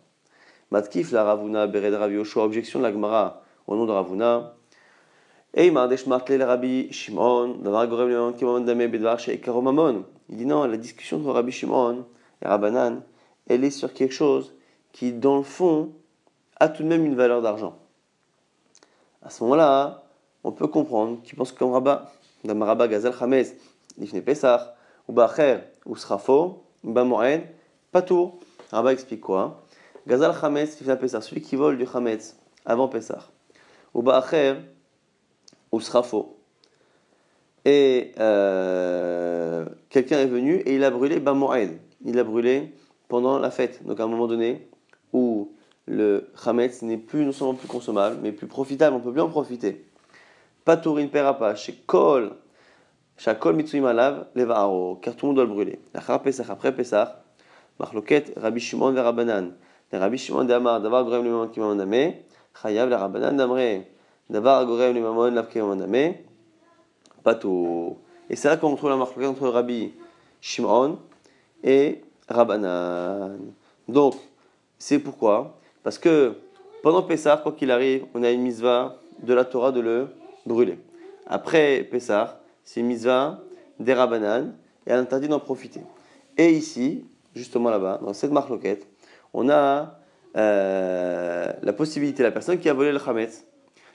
[0.71, 4.55] Matkif, la Ravuna, Bered Ravi objection de la Gemara au nom de Ravuna.
[5.53, 5.71] Il
[10.37, 12.05] dit non, la discussion de Rabbi Shimon
[12.41, 13.03] et Rabbanan,
[13.47, 14.54] elle est sur quelque chose
[14.95, 15.91] qui, dans le fond,
[16.57, 17.77] a tout de même une valeur d'argent.
[19.21, 20.05] À ce moment-là,
[20.45, 22.13] on peut comprendre qu'il pense comme Rabat,
[22.45, 23.55] dans Rabat Gazal Chametz,
[23.97, 24.61] Lifne Pesach,
[25.09, 27.41] ou Bacher, ou Srafo, ou Bamoen,
[27.91, 28.39] Patour.
[28.71, 29.65] Rabat explique quoi
[30.07, 33.23] Gazal Chametz, Lifne Pesach, celui qui vole du Chametz avant Pesach,
[33.93, 34.55] ou Bacher,
[35.73, 36.37] ou Srafo.
[37.65, 41.79] Et euh, quelqu'un est venu et il a brûlé Bamoen.
[42.05, 42.71] Il a brûlé
[43.09, 43.85] pendant la fête.
[43.85, 44.69] Donc à un moment donné,
[45.87, 49.29] le chametz n'est plus non seulement plus consommable, mais plus profitable, on peut bien en
[49.29, 49.85] profiter.
[50.63, 52.31] Patourine perapa, chez Kol,
[53.17, 55.79] Shakol Mitsuyim Alav, Levaro, car tout le monde doit le brûler.
[55.93, 57.09] Achar Pesach, après Pesach,
[57.79, 59.53] Machloket, Rabbi Shimon ve Rabbanan.
[59.93, 62.15] Rabbi Shimon de Amar, Davar Gorem Limamon Kimamon Dame,
[62.61, 63.83] Chayav le Rabbanan Damre,
[64.29, 66.15] Davar Gorem Limamon Lav Kimamon Dame,
[67.23, 68.01] Pato.
[68.29, 69.93] Et c'est là qu'on trouve la Machloket entre Rabbi
[70.41, 70.99] Shimon
[71.63, 73.37] et Rabbanan.
[73.87, 74.15] Donc,
[74.77, 76.33] c'est pourquoi Parce que
[76.81, 80.07] pendant Pessah, quoi qu'il arrive, on a une misva de la Torah de le
[80.47, 80.79] brûler.
[81.27, 83.39] Après Pessah, c'est une misva
[83.79, 84.55] des Rabbanan
[84.87, 85.81] et elle interdit d'en profiter.
[86.39, 88.87] Et ici, justement là-bas, dans cette marque loquette,
[89.31, 89.99] on a
[90.35, 93.45] euh, la possibilité, la personne qui a volé le Hametz,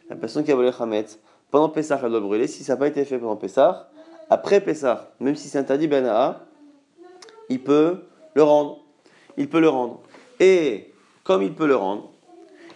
[0.08, 1.18] la personne qui a volé le Hametz,
[1.50, 2.46] pendant Pessah, elle doit brûler.
[2.46, 3.90] Si ça n'a pas été fait pendant Pessah,
[4.30, 6.44] après Pessah, même si c'est interdit Benaa,
[7.48, 8.78] il peut le rendre.
[9.36, 9.98] Il peut le rendre.
[10.38, 10.89] Et
[11.30, 12.10] comme il peut le rendre,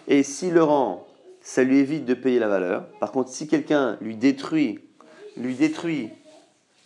[0.07, 1.05] et s'il le rend,
[1.41, 2.87] ça lui évite de payer la valeur.
[3.01, 4.79] Par contre, si quelqu'un lui détruit,
[5.35, 6.07] lui détruit,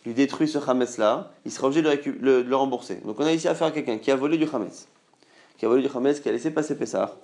[0.04, 2.96] lui détruit ce Hametz là, il sera obligé de le, rembourser.
[3.06, 4.88] Donc on a ici affaire à quelqu'un qui a volé du Hametz,
[5.60, 7.16] qui a volé du Hametz, qui a laissé passer Pessah.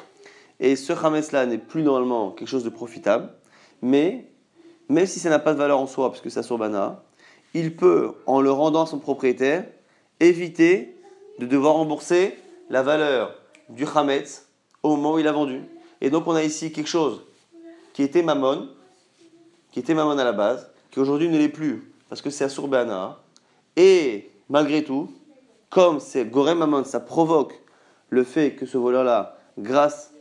[0.59, 3.31] Et ce Hametz là n'est plus normalement quelque chose de profitable,
[3.81, 4.27] mais
[4.89, 7.03] même si ça n'a pas de valeur en soi, puisque ça bana,
[7.55, 9.65] il peut, en le rendant à son propriétaire,
[10.19, 10.95] éviter
[11.39, 12.37] de devoir rembourser
[12.69, 14.47] la valeur du Hametz
[14.83, 15.61] au moment où il a vendu.
[16.01, 17.21] Et donc on a ici quelque chose
[17.93, 18.69] qui était Mammon,
[19.71, 23.19] qui était Mammon à la base, qui aujourd'hui ne l'est plus, parce que c'est Assurbana.
[23.75, 25.09] Et malgré tout,
[25.69, 27.59] comme c'est Gorem Mammon, ça provoque
[28.09, 30.13] le fait que ce voleur-là, grâce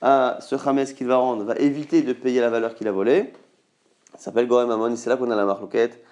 [0.00, 3.32] à ce Hametz qu'il va rendre, va éviter de payer la valeur qu'il a volée.
[4.14, 6.02] Ça s'appelle Gorem Mammon, et c'est là qu'on a la marloquette.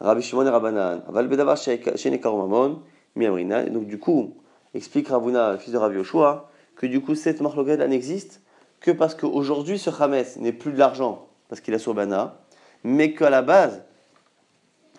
[0.00, 1.02] Rabbi Shimon et Rabbanan.
[3.70, 4.34] Donc du coup,
[4.74, 8.40] explique Ravuna, fils de Rav Yoshua, que du coup cette marloquette n'existe
[8.80, 12.40] que parce qu'aujourd'hui ce Hametz n'est plus de l'argent, parce qu'il a sur Bana,
[12.84, 13.82] mais qu'à la base,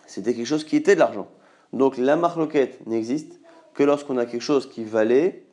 [0.06, 1.28] c'était quelque chose qui était de l'argent.
[1.74, 3.40] Donc la marloquette n'existe
[3.74, 5.46] que lorsqu'on a quelque chose qui valait,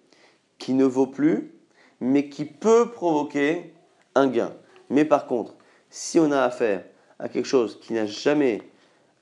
[0.58, 1.52] qui ne vaut plus,
[2.00, 3.72] mais qui peut provoquer
[4.14, 4.52] un gain.
[4.90, 5.54] Mais par contre,
[5.90, 6.84] si on a affaire
[7.18, 8.62] à quelque chose qui n'a jamais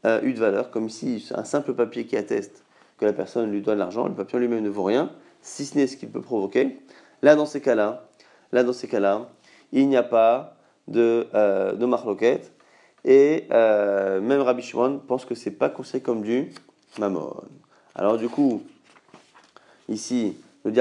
[0.04, 2.64] euh, eu de valeur, comme ici un simple papier qui atteste
[2.98, 5.76] que la personne lui doit de l'argent, le papier lui-même ne vaut rien, si ce
[5.76, 6.78] n'est ce qu'il peut provoquer.
[7.22, 8.08] Là, dans ces cas-là,
[8.52, 9.28] là, dans ces cas-là,
[9.72, 10.56] il n'y a pas
[10.88, 12.52] de, euh, de marloquette.
[13.04, 16.52] Et euh, même Rabbi Shimon pense que c'est pas conseillé comme du
[16.98, 17.34] mamon.
[17.94, 18.62] Alors du coup,
[19.88, 20.72] ici, le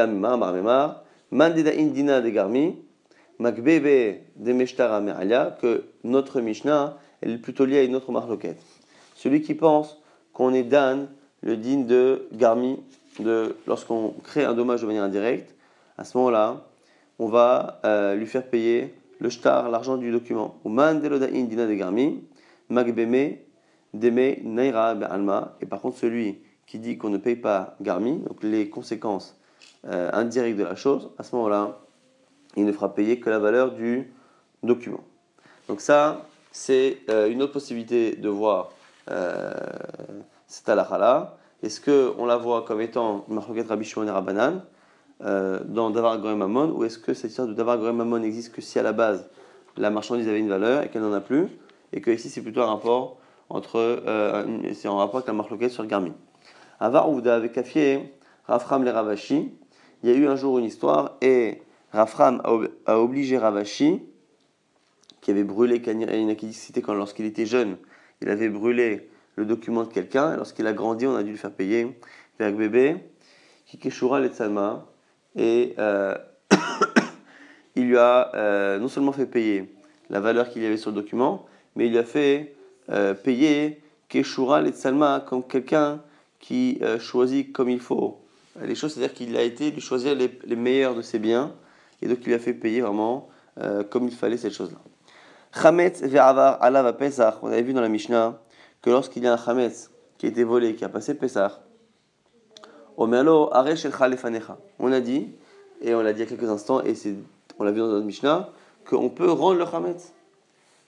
[1.32, 2.78] Mandida Indina de Garmi,
[3.40, 8.62] Makbebe de Meshtara Me'alia, que notre Mishnah elle est plutôt liée à une autre marloquette.
[9.16, 10.02] Celui qui pense
[10.34, 11.08] qu'on est Dan
[11.42, 12.80] le digne de Garmi,
[13.20, 15.56] de, lorsqu'on crée un dommage de manière indirecte,
[15.98, 16.66] à ce moment-là,
[17.20, 20.60] on va euh, lui faire payer le shtar, l'argent du document.
[20.66, 22.24] De Garmi,
[22.70, 23.38] magbeme
[23.94, 25.56] deme naira alma.
[25.62, 29.40] Et par contre, celui qui dit qu'on ne paye pas Garmi, donc les conséquences
[29.88, 31.80] euh, indirectes de la chose, à ce moment-là,
[32.58, 34.12] il ne fera payer que la valeur du
[34.64, 35.04] document.
[35.68, 38.72] Donc ça, c'est euh, une autre possibilité de voir
[40.48, 44.64] cette halakha est-ce qu'on la voit comme étant Mahloket Rabbi Shimon et Rabbanan
[45.24, 48.54] euh, dans Davar Gorem Mammon ou est-ce que cette histoire de Davar Gorem Mammon n'existe
[48.54, 49.30] que si à la base
[49.78, 51.48] la marchandise avait une valeur et qu'elle n'en a plus
[51.94, 53.18] et que ici c'est plutôt un rapport
[53.50, 56.14] entre, euh, c'est en rapport avec la marloquette sur Garmin.
[56.80, 58.14] Avar Ouda avec Kafié,
[58.48, 59.54] Rafram les Ravashi,
[60.04, 62.42] il y a eu un jour une histoire et Rafram
[62.86, 64.02] a obligé Ravashi,
[65.22, 67.78] qui avait brûlé, quand lorsqu'il était jeune,
[68.22, 71.52] il avait brûlé le document de quelqu'un, lorsqu'il a grandi, on a dû le faire
[71.52, 71.98] payer.
[72.40, 72.98] Avec bébé,
[73.68, 74.86] Kikeshura Letsalma,
[75.36, 76.16] et euh,
[77.76, 79.74] il lui a euh, non seulement fait payer
[80.10, 81.46] la valeur qu'il y avait sur le document,
[81.76, 82.56] mais il lui a fait
[82.90, 86.02] euh, payer Keshura Letsalma comme quelqu'un
[86.40, 88.20] qui choisit comme il faut
[88.62, 91.54] les choses, c'est-à-dire qu'il a été lui choisir les, les, meilleurs de ses biens,
[92.04, 93.30] et donc il lui a fait payer vraiment
[93.90, 94.78] comme il fallait cette chose-là.
[95.60, 98.40] Chametz ve'avar alav Pesach, on avait vu dans la Mishnah
[98.86, 101.54] que lorsqu'il y a un chametz qui a été volé, qui a passé Pesach,
[102.98, 103.24] on a
[105.02, 105.32] dit,
[105.82, 106.94] et on l'a dit il y a quelques instants, et
[107.58, 108.52] on l'a vu dans notre Mishnah,
[108.88, 110.14] qu'on peut rendre le Hametz.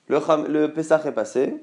[0.10, 1.56] Le, le Pesach est passé,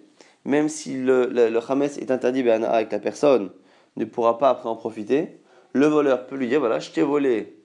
[0.44, 1.56] même si le, le,
[2.00, 3.50] est interdit ben, avec la personne
[3.96, 5.38] ne pourra pas après en profiter,
[5.72, 7.56] le voleur peut lui dire voilà, je t'ai volé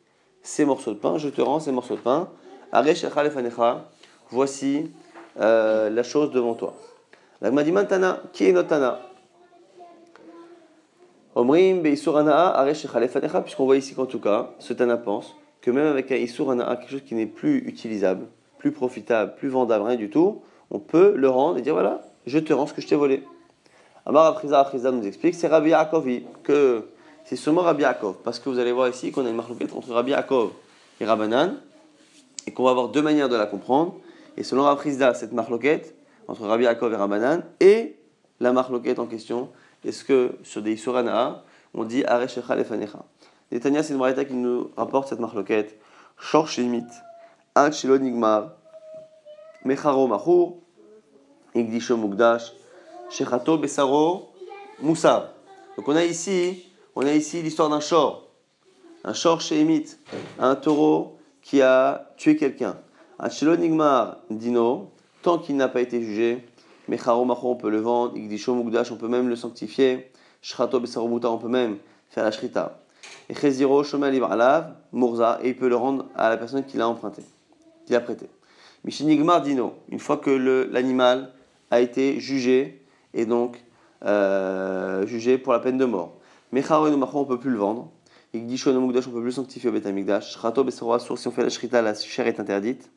[0.43, 2.29] ces morceaux de pain, je te rends ces morceaux de pain.
[4.31, 4.91] Voici
[5.39, 6.75] euh, la chose devant toi.
[7.41, 8.99] La dit Tana, qui est notre Tana
[11.35, 16.47] Omrim puisqu'on voit ici qu'en tout cas, ce Tana pense que même avec un Isur
[16.47, 18.25] quelque chose qui n'est plus utilisable,
[18.57, 22.39] plus profitable, plus vendable, rien du tout, on peut le rendre et dire voilà, je
[22.39, 23.23] te rends ce que je t'ai volé.
[24.05, 26.89] Amar Afriza Afriza nous explique, c'est Rabbi Yaakovi, que
[27.23, 29.93] c'est seulement Rabbi Yaakov, parce que vous allez voir ici qu'on a une marque entre
[29.93, 30.51] Rabbi Yaakov
[30.99, 31.57] et Rabbanan,
[32.47, 33.95] et qu'on va avoir deux manières de la comprendre.
[34.35, 35.93] Et selon Afriza, cette marloquette
[36.29, 37.97] entre Rabbi Yaakov et Rabbanan, et
[38.39, 39.49] la marloquette en question,
[39.83, 43.03] est-ce que sur des Isurana, on dit Areshecha lefanecha?
[43.51, 45.75] Netanya, c'est une marita qui nous rapporte cette marloquette.
[46.19, 46.85] Shor shemit,
[47.55, 48.51] Ak nigmar,
[49.65, 50.57] Mecharo machur,
[51.55, 52.53] Igdisho mugdash,
[53.09, 54.29] Shechato besaro,
[54.81, 55.33] Moussa.
[55.77, 58.27] Donc on a ici, on a ici l'histoire d'un shor.
[59.03, 59.97] Un shor shemit,
[60.37, 62.77] un taureau qui a tué quelqu'un.
[63.57, 66.43] Nigmar, dino, tant qu'il n'a pas été jugé,
[66.87, 68.17] Mecharo on peut le vendre.
[68.17, 70.11] Igdisho Mugdash, on peut même le sanctifier.
[70.41, 71.77] Shrato on peut même
[72.09, 72.79] faire la Shrita.
[73.29, 76.87] Et Cheziro Shomal Alav, Murza, et il peut le rendre à la personne qui l'a
[76.87, 77.21] emprunté,
[77.85, 78.27] qui l'a prêté.
[78.83, 80.31] Mishinigmar Dino, une fois que
[80.71, 81.33] l'animal
[81.69, 82.81] a été jugé,
[83.13, 83.63] et donc
[84.05, 86.15] euh, jugé pour la peine de mort.
[86.51, 87.91] Mecharo et on ne peut plus le vendre.
[88.33, 90.31] Igdisho Mugdash, on peut plus le sanctifier au Betamigdash.
[90.31, 92.89] Shrato Besarobuta, si on fait la Shrita, la chair est interdite.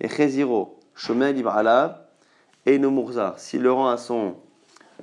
[0.00, 2.00] Et Cheziro Shomal Alav,
[2.66, 4.34] et no Mourzar, s'il le rend à son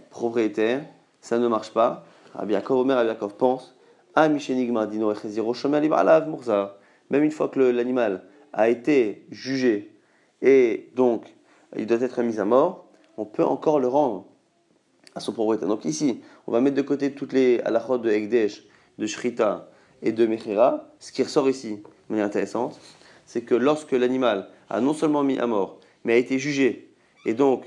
[0.09, 0.83] propriétaire,
[1.21, 2.03] ça ne marche pas.
[2.33, 3.75] Rabbi Yaakov Omer, Rabbi pense,
[4.13, 6.75] ah, Mishenigma Dino Alav Mourzar.
[7.09, 9.95] Même une fois que l'animal a été jugé
[10.41, 11.33] et donc
[11.77, 14.25] il doit être mis à mort, on peut encore le rendre
[15.15, 15.69] à son propriétaire.
[15.69, 18.63] Donc ici, on va mettre de côté toutes les halachot de Ekdesh,
[18.97, 19.69] de Shrita
[20.01, 20.89] et de Mechira.
[20.99, 22.81] Ce qui ressort ici, de manière intéressante,
[23.25, 26.87] c'est que lorsque l'animal a non seulement mis à mort, mais a été jugé
[27.25, 27.65] et donc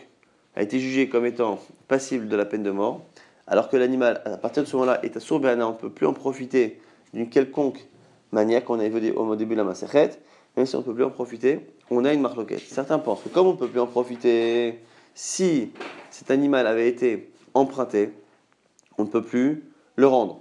[0.57, 3.03] a été jugé comme étant passible de la peine de mort,
[3.47, 6.07] alors que l'animal, à partir de ce moment-là, est à Sourbana, on ne peut plus
[6.07, 6.81] en profiter
[7.15, 7.79] d'une quelconque
[8.33, 10.11] manière qu'on a vu au début de la Masechet,
[10.57, 12.61] même si on ne peut plus en profiter, on a une marloquette.
[12.61, 14.81] Certains pensent que comme on ne peut plus en profiter,
[15.15, 15.71] si
[16.11, 18.11] cet animal avait été emprunté,
[18.99, 19.65] on ne peut plus
[19.97, 20.41] le rendre.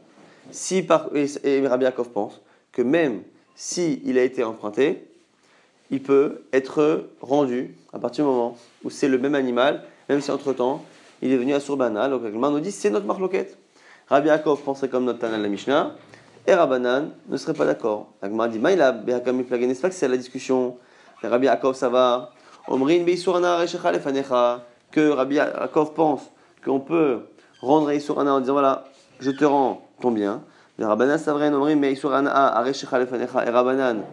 [0.52, 3.22] Si par, et, Rabbi Yaakov pense que même
[3.56, 5.08] s'il il a été emprunté,
[5.92, 10.32] il peut être rendu à partir du moment où c'est le même animal, même si
[10.32, 10.84] entre-temps,
[11.22, 12.10] il est venu à Surbana.
[12.10, 13.58] Donc, Agman nous dit c'est notre marloquette.
[14.08, 15.96] Rabbi Yaakov penserait comme notre Tanal la Mishnah,
[16.46, 18.08] et Rabbanan ne serait pas d'accord.
[18.22, 20.78] Agman dit il a n'est-ce pas que c'est la discussion
[21.24, 22.32] Rabbi Yaakov, ça va.
[22.68, 23.06] Omrin
[24.92, 26.22] que Rabbi Yaakov pense
[26.64, 27.20] qu'on peut
[27.62, 28.86] rendre Isurana en disant voilà,
[29.20, 30.42] je te rends ton bien.
[30.78, 34.04] Les Rabbanan, c'est vrai, Omrin Beisurana et Rabbanan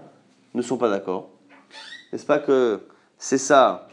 [0.54, 1.28] ne sont pas d'accord.
[2.14, 2.78] N'est-ce pas que
[3.18, 3.88] c'est ça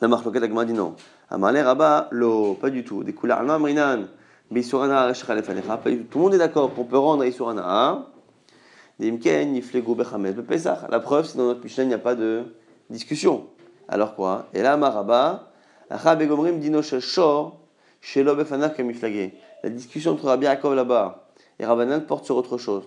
[0.00, 0.96] la marque Agma dit non.
[1.28, 3.04] Amalé Rabba, lo, pas du tout.
[3.04, 4.06] Des couleurs amrinan,
[4.50, 8.06] Bisurana, Tout le monde est d'accord qu'on peut rendre Isurana.
[8.98, 10.78] Dimken, Niflego, Bechamet, Pesach.
[10.88, 12.44] La preuve, c'est dans notre Mishnah, il n'y a pas de
[12.88, 13.48] discussion.
[13.86, 14.48] Alors quoi?
[14.54, 15.52] Et là, Maraba,
[15.90, 17.60] Rabegomrim, Dino, Shor,
[18.00, 19.34] Shelo, Befanak, Kamiflagé.
[19.62, 22.84] La discussion entre Rabbi Yaakov là-bas et Rabbanan porte sur autre chose.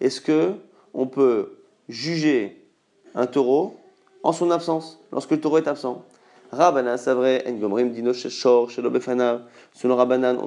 [0.00, 0.52] Est-ce que
[0.94, 2.70] on peut juger
[3.16, 3.80] un taureau
[4.26, 6.04] en son absence, lorsque le taureau est absent.
[6.50, 10.38] Rabbanan, c'est vrai, dino shor, Selon Rabbanan,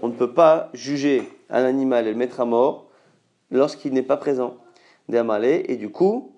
[0.00, 2.86] on ne peut pas juger un animal et le mettre à mort
[3.50, 4.54] lorsqu'il n'est pas présent.
[5.12, 6.30] Et du coup,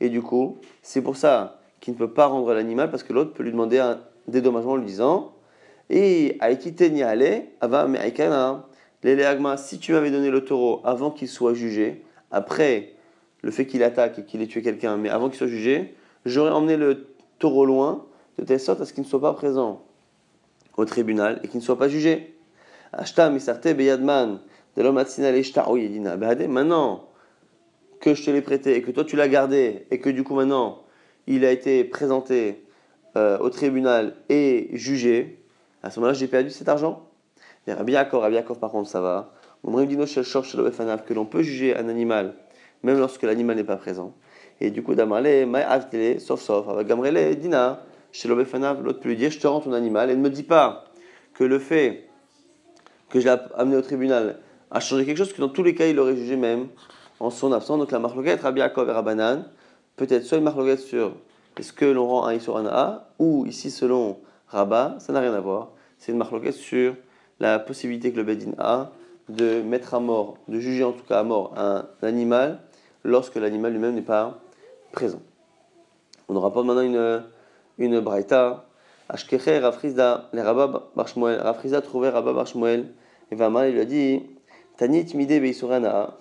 [0.00, 3.32] et du coup, c'est pour ça qu'il ne peut pas rendre l'animal parce que l'autre
[3.32, 5.34] peut lui demander un dédommagement en lui disant
[5.88, 6.56] Et Agma,
[9.56, 12.02] si tu m'avais donné le taureau avant qu'il soit jugé,
[12.32, 12.94] après
[13.42, 16.50] le fait qu'il attaque et qu'il ait tué quelqu'un, mais avant qu'il soit jugé, j'aurais
[16.50, 18.04] emmené le taureau loin,
[18.38, 19.82] de telle sorte à ce qu'il ne soit pas présent
[20.76, 22.34] au tribunal et qu'il ne soit pas jugé.
[26.48, 27.04] Maintenant
[28.00, 30.34] que je te l'ai prêté et que toi tu l'as gardé et que du coup
[30.34, 30.82] maintenant
[31.26, 32.64] il a été présenté
[33.16, 35.42] euh, au tribunal et jugé,
[35.82, 37.08] à ce moment-là j'ai perdu cet argent.
[37.66, 39.32] Et Rabbi Yaakov, par contre ça va.
[39.64, 42.34] Que l'on peut juger un animal
[42.82, 44.14] même lorsque l'animal n'est pas présent.
[44.60, 45.46] Et du coup, Damarle,
[46.18, 48.44] sauf sauf, avec Gamrele, Dina, chez l'autre
[49.00, 50.84] peut lui dire Je te rends ton animal et ne me dis pas
[51.34, 52.08] que le fait
[53.08, 54.38] que je l'ai amené au tribunal
[54.70, 56.68] a changé quelque chose, que dans tous les cas, il aurait jugé même
[57.20, 57.78] en son absence.
[57.78, 59.44] Donc la marloquette, Rabbi Yaakov et Rabbanan,
[59.96, 61.14] peut-être soit une marloquette sur
[61.58, 65.70] est-ce que l'on rend un A, ou ici selon Rabba, ça n'a rien à voir.
[65.98, 66.94] C'est une marloquette sur
[67.40, 68.90] la possibilité que le Bedin a
[69.28, 72.60] de mettre à mort, de juger en tout cas à mort un animal
[73.08, 74.38] lorsque l'animal lui-même n'est pas
[74.92, 75.20] présent.
[76.28, 77.24] On nous rapporte maintenant une,
[77.78, 78.64] une braïta.
[79.08, 81.40] Ashkecher Rafrizda, les Rabba Barshmuel.
[81.40, 82.92] Rafrizda trouvait Rabba Barshmuel
[83.30, 84.22] et Vamal lui a dit
[84.76, 86.14] Tani timide beisurana.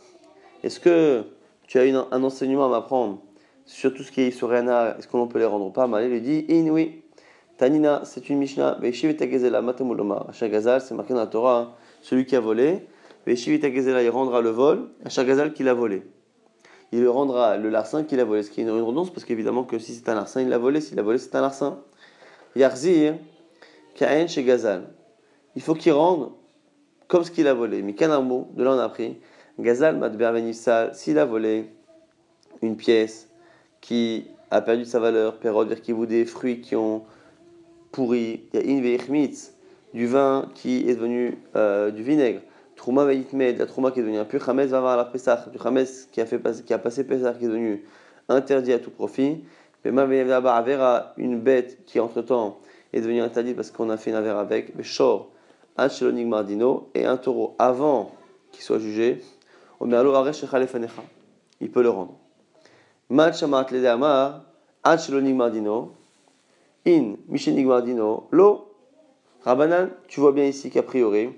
[0.64, 1.24] Est-ce que
[1.68, 3.20] tu as une, un enseignement à m'apprendre
[3.66, 5.88] sur tout ce qui est isurana Est-ce qu'on peut les rendre ou pas?
[5.88, 7.04] Mal lui dit In oui.
[7.58, 8.76] Tanina, c'est une Mishnah.
[8.76, 10.28] Beishiv et Gazela matamuloma.
[10.44, 12.86] Gazal, c'est marqué dans la Torah, celui qui a volé.
[13.26, 16.04] Beishiv et Gazela, il rendra le vol Gazal qui l'a volé
[16.92, 18.44] il le rendra le larcin qu'il a volé.
[18.44, 20.82] Ce qui est une redondance, parce qu'évidemment que si c'est un larcin, il l'a volé.
[20.82, 21.80] S'il l'a volé, c'est un larcin.
[22.56, 23.16] Yarzir,
[23.96, 24.90] Kaen chez Gazal.
[25.56, 26.32] Il faut qu'il rende
[27.08, 27.82] comme ce qu'il a volé.
[27.82, 29.18] Mais mot, de là on a appris.
[29.60, 30.52] Gazal Madber
[30.94, 31.70] s'il a volé
[32.62, 33.30] une pièce
[33.82, 35.76] qui a perdu sa valeur, pérode,
[36.08, 37.04] des fruits qui ont
[37.92, 39.28] pourri, il y a
[39.94, 42.42] du vin qui est devenu euh, du vinaigre.
[42.78, 46.08] Trouma Veitmed, la Trouma qui est devenue impure, Hametz va avoir la Pesach, du Hametz
[46.12, 47.84] qui a, fait, qui a passé Pesach qui est devenu
[48.30, 49.44] interdit à tout profit.
[49.84, 52.60] Pema Avera, une bête qui entre-temps
[52.94, 54.74] est devenue interdite parce qu'on a fait une avera avec.
[54.84, 55.30] Shor,
[55.78, 58.12] Anchelonig Mardino, et un taureau avant
[58.52, 59.22] qu'il soit jugé.
[59.80, 60.44] Omerlo Aresh
[61.60, 62.16] Il peut le rendre.
[63.10, 64.44] Matchamat Ledeamar,
[64.84, 65.94] Anchelonig Mardino,
[66.86, 68.72] In, Michenig Mardino, Lo,
[69.44, 71.30] Rabanan, tu vois bien ici qu'a priori,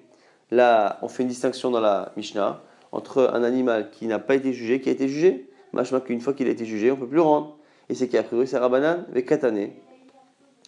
[0.52, 4.54] Là, on fait une distinction dans la Mishnah entre un animal qui n'a pas été
[4.54, 5.50] jugé, qui a été jugé.
[5.74, 7.58] Machma qu'une fois qu'il a été jugé, on ne peut plus le rendre.
[7.90, 9.82] Et c'est a priori, c'est Rabbanan avec Katané.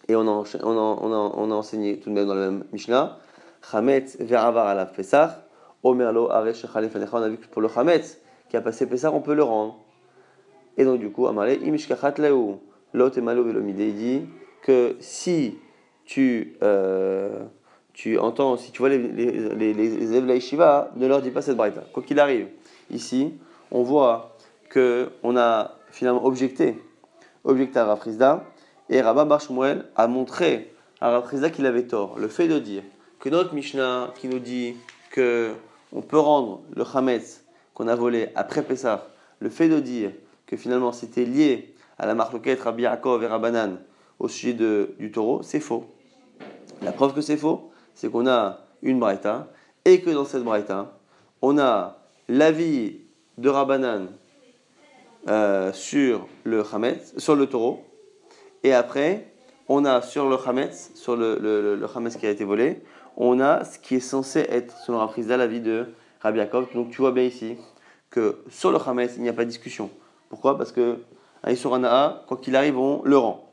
[0.08, 3.18] Et on a, on, a, on, a, enseigné tout de même dans la même Mishnah.
[3.70, 5.30] Chametz ve'avar ala Pesach.
[5.84, 6.64] Omerlo aresh
[7.12, 9.78] On a vu que pour le Chametz qui a passé Pesach, on peut le rendre.
[10.76, 12.56] Et donc, du coup, Amalé, imishkachat leu.
[12.94, 13.80] Lot emalo velomide.
[13.80, 14.22] Il dit
[14.62, 15.58] que si
[16.04, 16.56] tu.
[16.62, 17.44] Euh,
[17.94, 21.42] tu entends, si tu vois les, les, les, élèves de la ne leur dis pas
[21.42, 21.82] cette braïta.
[21.92, 22.48] Quoi qu'il arrive,
[22.90, 23.34] ici,
[23.70, 24.36] on voit
[24.72, 26.78] qu'on a finalement objecté,
[27.44, 28.44] objecté à Rafrizda,
[28.88, 32.18] et Rabba Barshmuel a montré à Rafrizda qu'il avait tort.
[32.18, 32.82] Le fait de dire
[33.20, 34.74] que notre Mishnah qui nous dit
[35.10, 35.52] que
[35.92, 39.06] on peut rendre le Hametz qu'on a volé après Pessah,
[39.40, 40.12] le fait de dire
[40.46, 43.78] que finalement c'était lié à la marloquette Rabbi Yaakov et Rabbanan
[44.18, 45.84] au sujet de, du taureau, c'est faux.
[46.80, 49.48] La preuve que c'est faux, c'est qu'on a une braïta
[49.84, 50.92] et que dans cette braïta,
[51.40, 53.00] on a l'avis
[53.38, 54.08] de Rabbanan
[55.28, 57.84] euh, sur le Hametz, sur le taureau,
[58.64, 59.32] et après,
[59.68, 62.82] on a sur le Hametz, sur le, le, qui a été volé,
[63.16, 65.86] on a ce qui est censé être, selon la l'avis de
[66.20, 66.72] Rabbi Yaakov.
[66.74, 67.56] Donc tu vois bien ici
[68.10, 69.90] que sur le Hametz, il n'y a pas de discussion.
[70.28, 70.56] Pourquoi?
[70.56, 70.98] Parce que
[71.54, 73.50] sur un A, quoi qu'il arrive, on le rend.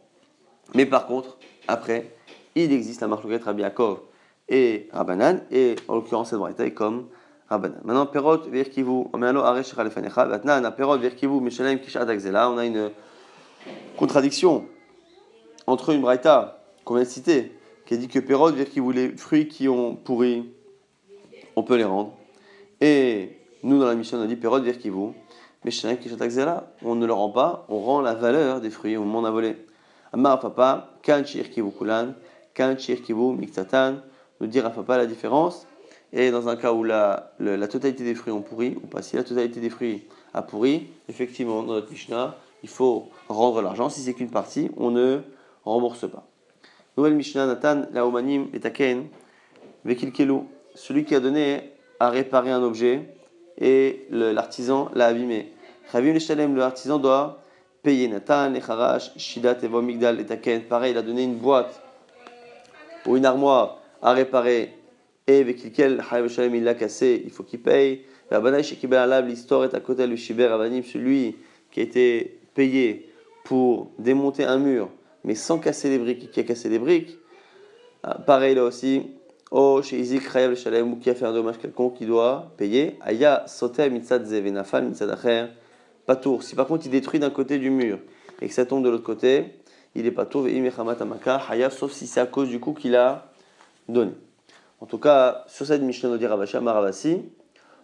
[0.75, 2.15] Mais par contre, après,
[2.55, 3.99] il existe la marque Rabbi Yaakov
[4.49, 7.07] et Rabbanan, et en l'occurrence cette braïta est comme
[7.47, 7.79] Rabbanan.
[7.83, 12.91] Maintenant, Perot virkivu, Omealo Aresh Chalefenecha, Vatnan, Perot virkivu, Mishalem Kishat Akzela, on a une
[13.97, 14.65] contradiction
[15.67, 17.51] entre une braïta qu'on vient de citer,
[17.85, 20.51] qui a dit que Perot virkivu, les fruits qui ont pourri,
[21.55, 22.13] on peut les rendre,
[22.81, 25.13] et nous dans la mission on a dit Perot virkivu,
[25.63, 29.03] Mishalem Kishat Akzela, on ne le rend pas, on rend la valeur des fruits au
[29.03, 29.57] moment d'un volé.
[30.13, 32.13] Amar Papa, Kan Shirkivu Kulan,
[32.53, 34.01] Kan Shirkivu Miktatan,
[34.39, 35.67] nous dire à papa la différence.
[36.11, 39.15] Et dans un cas où la, la, totalité des fruits ont pourri, ou pas, si
[39.15, 43.89] la totalité des fruits a pourri, effectivement, dans notre Mishnah, il faut rendre l'argent.
[43.89, 45.19] Si c'est qu'une partie, on ne
[45.65, 46.25] rembourse pas.
[46.97, 49.07] Nouvelle Mishnah, Nathan, la Omanim, et Taken,
[49.85, 50.39] Vekilkelu,
[50.73, 53.15] celui qui a donné a réparé un objet
[53.57, 55.53] et l'artisan l'a abîmé.
[55.91, 57.41] Ravim Leshalem, le artisan doit
[57.83, 58.07] payer.
[58.07, 61.81] Nathan, Lecharash, Shidat, Evo, Migdal, et pareil, il a donné une boîte
[63.05, 64.73] ou une armoire à réparer
[65.27, 66.03] et avec lequel
[66.53, 68.01] il l'a cassé, il faut qu'il paye.
[68.31, 71.35] L'histoire est à côté du Shiber Avanim, celui
[71.71, 73.09] qui a été payé
[73.43, 74.89] pour démonter un mur,
[75.23, 77.17] mais sans casser les briques, qui a cassé les briques?
[78.03, 79.03] Ah, pareil là aussi,
[79.51, 82.97] Oh, chez Izik Shalem, ou qui a fait un dommage quelconque, qui doit payer.
[83.01, 85.47] Aya Sotem Mitzad Zevenafal Mitzad Acher,
[86.05, 86.43] Patour.
[86.43, 87.97] Si par contre il détruit d'un côté du mur
[88.41, 89.45] et que ça tombe de l'autre côté,
[89.95, 91.41] il est Patour, Ve'imechamat Amaka,
[91.71, 93.28] sauf si c'est à cause du coup qu'il a
[93.89, 94.11] donné.
[94.81, 97.21] En tout cas, sur cette Mishnah, nous dit Ravasha, Maravasi,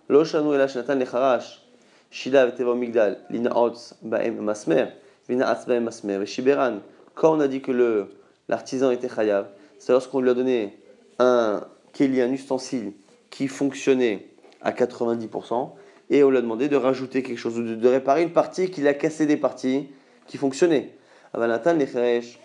[0.07, 1.61] Lo Shanu Ela Shnatan Lecharash,
[2.09, 4.87] Shila Veteva Migdal, Lina Otz Baem Masmer,
[5.27, 6.79] Vina Atz Baem Masmer, Shiberan.
[7.15, 8.07] Quand on a dit que
[8.47, 9.47] l'artisan était Chayav,
[9.79, 10.77] c'est lorsqu'on lui a donné
[11.19, 11.61] un
[11.93, 12.93] keli, un ustensile
[13.29, 14.27] qui fonctionnait
[14.61, 15.71] à 90%,
[16.09, 18.87] et on lui a demandé de rajouter quelque chose, ou de, réparer une partie qu'il
[18.87, 19.89] a cassé des parties
[20.27, 20.93] qui fonctionnaient.
[21.33, 22.39] Avanatan lecheresh,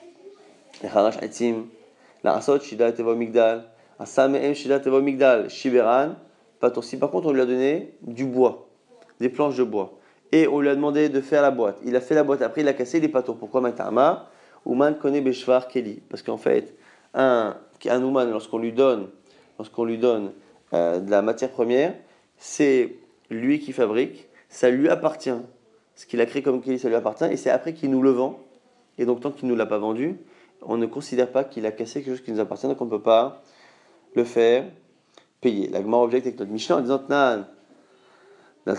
[0.83, 1.67] lecharash etzim,
[2.29, 3.65] asot shida tevo migdal,
[3.99, 6.17] asameem shida tevo migdal, shiberan,
[6.83, 8.69] Si par contre on lui a donné du bois,
[9.19, 9.99] des planches de bois,
[10.31, 12.61] et on lui a demandé de faire la boîte, il a fait la boîte, après
[12.61, 13.37] il a cassé les patours.
[13.37, 14.29] Pourquoi matama
[14.67, 16.03] Ou man connaît beshvar keli.
[16.09, 16.77] Parce qu'en fait,
[17.15, 17.57] un
[17.89, 19.09] un ouman, lorsqu'on lui donne,
[19.59, 20.33] lorsqu'on lui donne
[20.75, 21.95] euh, de la matière première,
[22.37, 22.97] c'est
[23.31, 25.31] lui qui fabrique, ça lui appartient.
[25.95, 28.11] Ce qu'il a créé comme Kelly, ça lui appartient, et c'est après qu'il nous le
[28.11, 28.41] vend.
[28.99, 30.19] Et donc, tant qu'il ne nous l'a pas vendu,
[30.63, 32.91] on ne considère pas qu'il a cassé quelque chose qui nous appartient, donc on ne
[32.91, 33.43] peut pas
[34.15, 34.65] le faire
[35.41, 35.69] payer.
[35.69, 37.47] La Gemara objecte avec notre Mishnah en disant Nan,
[38.67, 38.79] Ici,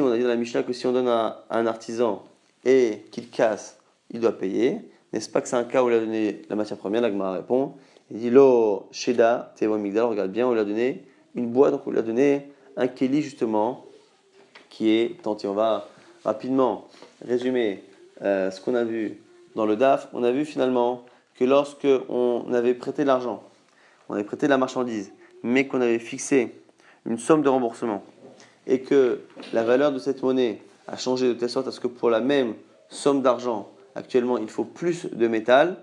[0.00, 2.22] on a dit dans la Mishnah que si on donne à un artisan
[2.64, 3.78] et qu'il casse,
[4.10, 4.78] il doit payer.
[5.12, 7.32] N'est-ce pas que c'est un cas où il a donné la matière première La Gemara
[7.32, 7.74] répond.
[8.10, 11.04] Il dit Lo Sheda Tevo Migdal, regarde bien, on lui a donné
[11.34, 13.84] une boîte, donc on lui a donné un Keli justement
[14.70, 15.48] qui est tenté.
[15.48, 15.88] On va
[16.24, 16.86] rapidement
[17.26, 17.82] résumer
[18.22, 19.18] euh, ce qu'on a vu
[19.54, 20.08] dans le DAF.
[20.12, 21.04] On a vu finalement
[21.34, 23.42] que lorsque on avait prêté l'argent,
[24.08, 25.12] on avait prêté la marchandise,
[25.42, 26.54] mais qu'on avait fixé
[27.06, 28.04] une somme de remboursement
[28.66, 29.20] et que
[29.52, 32.20] la valeur de cette monnaie a changé de telle sorte à ce que pour la
[32.20, 32.54] même
[32.88, 35.76] somme d'argent, actuellement il faut plus de métal,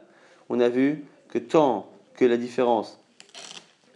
[0.50, 3.00] on a vu que tant que la différence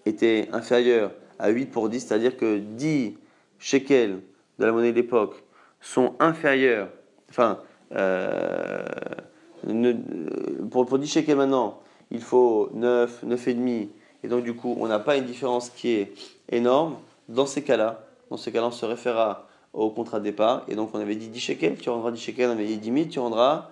[0.06, 3.16] était inférieure à 8 pour 10, c'est-à-dire que 10
[3.60, 4.20] shekels
[4.60, 5.36] de la monnaie de l'époque
[5.82, 6.90] sont inférieurs,
[7.30, 7.60] enfin,
[7.96, 8.86] euh,
[10.72, 11.80] pour, pour 10 shekels maintenant,
[12.12, 13.88] il faut 9, 9,5,
[14.24, 16.14] et donc du coup on n'a pas une différence qui est
[16.50, 16.96] énorme,
[17.30, 20.92] dans ces cas-là, dans ces cas-là on se référera au contrat de départ, et donc
[20.94, 23.20] on avait dit 10 shekels, tu rendras 10 shekels, on avait dit 10 000, tu
[23.20, 23.70] rendras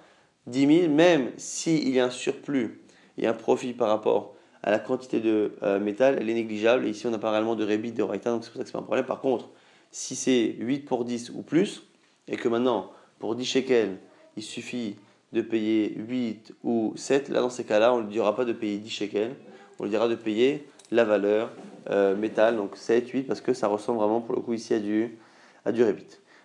[0.48, 2.82] 10 000, même s'il y a un surplus
[3.18, 6.86] et un profit par rapport à la quantité de euh, métal, elle est négligeable.
[6.86, 8.68] Et ici, on n'a pas réellement de rébit de Raita, donc c'est pour ça que
[8.68, 9.06] c'est pas un problème.
[9.06, 9.50] Par contre,
[9.92, 11.84] si c'est 8 pour 10 ou plus,
[12.28, 13.98] et que maintenant, pour 10 shekels,
[14.38, 14.96] il suffit
[15.34, 18.54] de payer 8 ou 7, là, dans ces cas-là, on ne lui dira pas de
[18.54, 19.36] payer 10 shekels,
[19.80, 21.52] on lui dira de payer la valeur
[21.90, 24.80] euh, métal, donc 7, 8, parce que ça ressemble vraiment, pour le coup, ici à
[24.80, 25.18] du,
[25.66, 25.84] à du.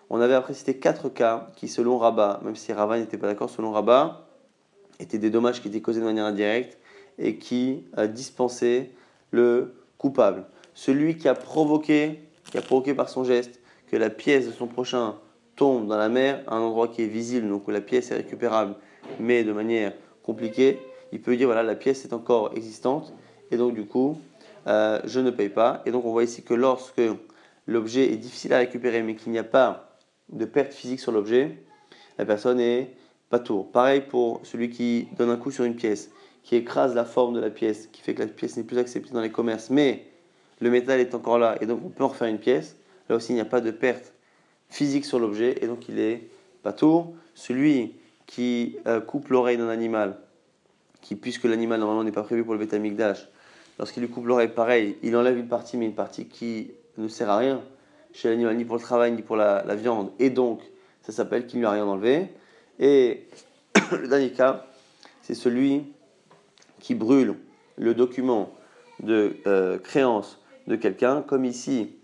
[0.08, 3.50] On avait après cité quatre cas qui, selon Rabat, même si Rabat n'était pas d'accord,
[3.50, 4.28] selon Rabat,
[5.00, 6.78] étaient des dommages qui étaient causés de manière indirecte
[7.18, 8.92] et qui a dispensé
[9.32, 10.44] le coupable.
[10.74, 12.20] Celui qui a provoqué,
[12.50, 15.16] qui a provoqué par son geste que la pièce de son prochain
[15.56, 18.16] tombe dans la mer à un endroit qui est visible, donc où la pièce est
[18.16, 18.76] récupérable,
[19.18, 19.92] mais de manière
[20.22, 20.78] compliquée,
[21.12, 23.12] il peut dire voilà la pièce est encore existante
[23.50, 24.18] et donc du coup
[24.66, 25.82] euh, je ne paye pas.
[25.86, 27.00] Et donc on voit ici que lorsque
[27.66, 29.98] l'objet est difficile à récupérer mais qu'il n'y a pas
[30.28, 31.64] de perte physique sur l'objet,
[32.18, 32.90] la personne est
[33.30, 33.70] pas tour.
[33.70, 36.10] Pareil pour celui qui donne un coup sur une pièce,
[36.42, 39.12] qui écrase la forme de la pièce, qui fait que la pièce n'est plus acceptée
[39.12, 40.06] dans les commerces, mais
[40.60, 42.76] le métal est encore là et donc on peut en refaire une pièce.
[43.08, 44.12] Là aussi, il n'y a pas de perte
[44.68, 46.28] physique sur l'objet et donc il est
[46.62, 47.14] pas tour.
[47.34, 47.94] Celui
[48.26, 50.18] qui euh, coupe l'oreille d'un animal,
[51.00, 53.28] qui puisque l'animal normalement n'est pas prévu pour le bétamigdash,
[53.78, 57.30] lorsqu'il lui coupe l'oreille, pareil, il enlève une partie, mais une partie qui ne sert
[57.30, 57.62] à rien
[58.12, 60.62] chez l'animal, ni pour le travail, ni pour la, viande, et donc
[61.02, 62.28] ça s'appelle qu'il ne lui a rien enlevé.
[62.78, 63.26] Et
[63.92, 64.66] le dernier cas,
[65.22, 65.84] c'est celui
[66.80, 67.34] qui brûle
[67.76, 68.52] le document
[69.02, 71.95] de euh, créance de quelqu'un, comme ici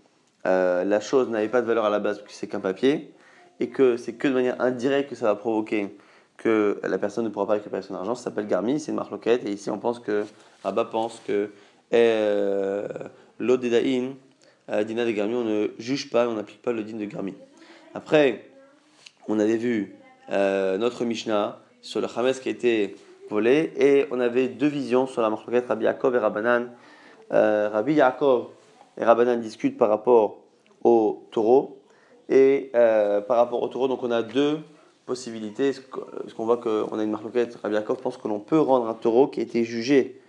[0.45, 3.13] euh, la chose n'avait pas de valeur à la base puisque c'est qu'un papier,
[3.59, 5.95] et que c'est que de manière indirecte que ça va provoquer
[6.37, 9.11] que la personne ne pourra pas récupérer son argent, ça s'appelle Garmi, c'est une marque
[9.11, 10.25] loquette, et ici on pense que,
[10.63, 11.49] Abba pense que
[11.93, 12.87] euh,
[13.39, 14.15] l'Odedaïn,
[14.85, 17.35] Dina de Garmi, on ne juge pas, on n'applique pas le din de Garmi.
[17.93, 18.45] Après,
[19.27, 19.95] on avait vu
[20.31, 22.95] euh, notre Mishnah sur le Hamas qui a été
[23.29, 26.71] volé et on avait deux visions sur la marquette Rabbi Yaakov et Rabbanan.
[27.31, 28.47] Euh, Rabbi Yaakov
[28.97, 30.37] et Rabbanan discutent par rapport
[30.83, 31.79] au taureau
[32.29, 34.59] et euh, par rapport au taureau, donc on a deux
[35.05, 35.81] possibilité, est-ce
[36.33, 39.27] qu'on voit qu'on a une marloquette, Rabbi Yaakov pense que l'on peut rendre un taureau
[39.27, 40.21] qui a été jugé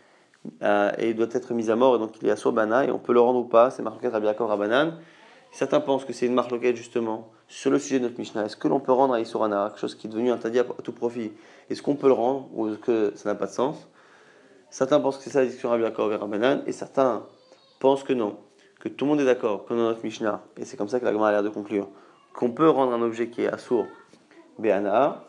[0.63, 2.99] euh, et doit être mis à mort, et donc il est à Sobana, et on
[2.99, 4.99] peut le rendre ou pas, c'est marloquette Rabbi Yaakov Rabanan.
[5.53, 8.47] Certains pensent que c'est une marloquette justement sur le sujet de notre Mishnah.
[8.47, 10.83] Est-ce que l'on peut rendre à Isorana quelque chose qui est devenu un tadia à
[10.83, 11.31] tout profit?
[11.71, 13.89] Est-ce qu'on peut le rendre ou est-ce que ça n'a pas de sens?
[14.71, 17.25] Certains pensent que c'est ça la discussion Rabbi Yaakov et Rabanan, et certains
[17.79, 18.37] pensent que non,
[18.81, 21.05] que tout le monde est d'accord, comme dans notre Mishnah, et c'est comme ça que
[21.05, 21.89] la Gemara a l'air de conclure,
[22.35, 23.87] qu'on peut rendre un objet qui est assourd
[24.59, 25.25] Béana.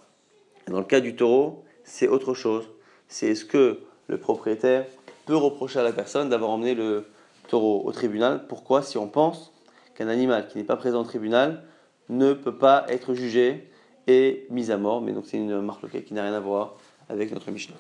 [0.68, 2.70] Dans le cas du taureau, c'est autre chose.
[3.08, 4.86] C'est est-ce que le propriétaire
[5.26, 7.06] peut reprocher à la personne d'avoir emmené le
[7.48, 8.82] taureau au tribunal Pourquoi?
[8.82, 9.54] Si on pense
[9.96, 11.64] qu'un animal qui n'est pas présent au tribunal
[12.10, 13.70] ne peut pas être jugé
[14.08, 15.02] et mis à mort.
[15.02, 16.76] Mais donc c'est une marque qui n'a rien à voir
[17.10, 17.76] avec notre Mishnah.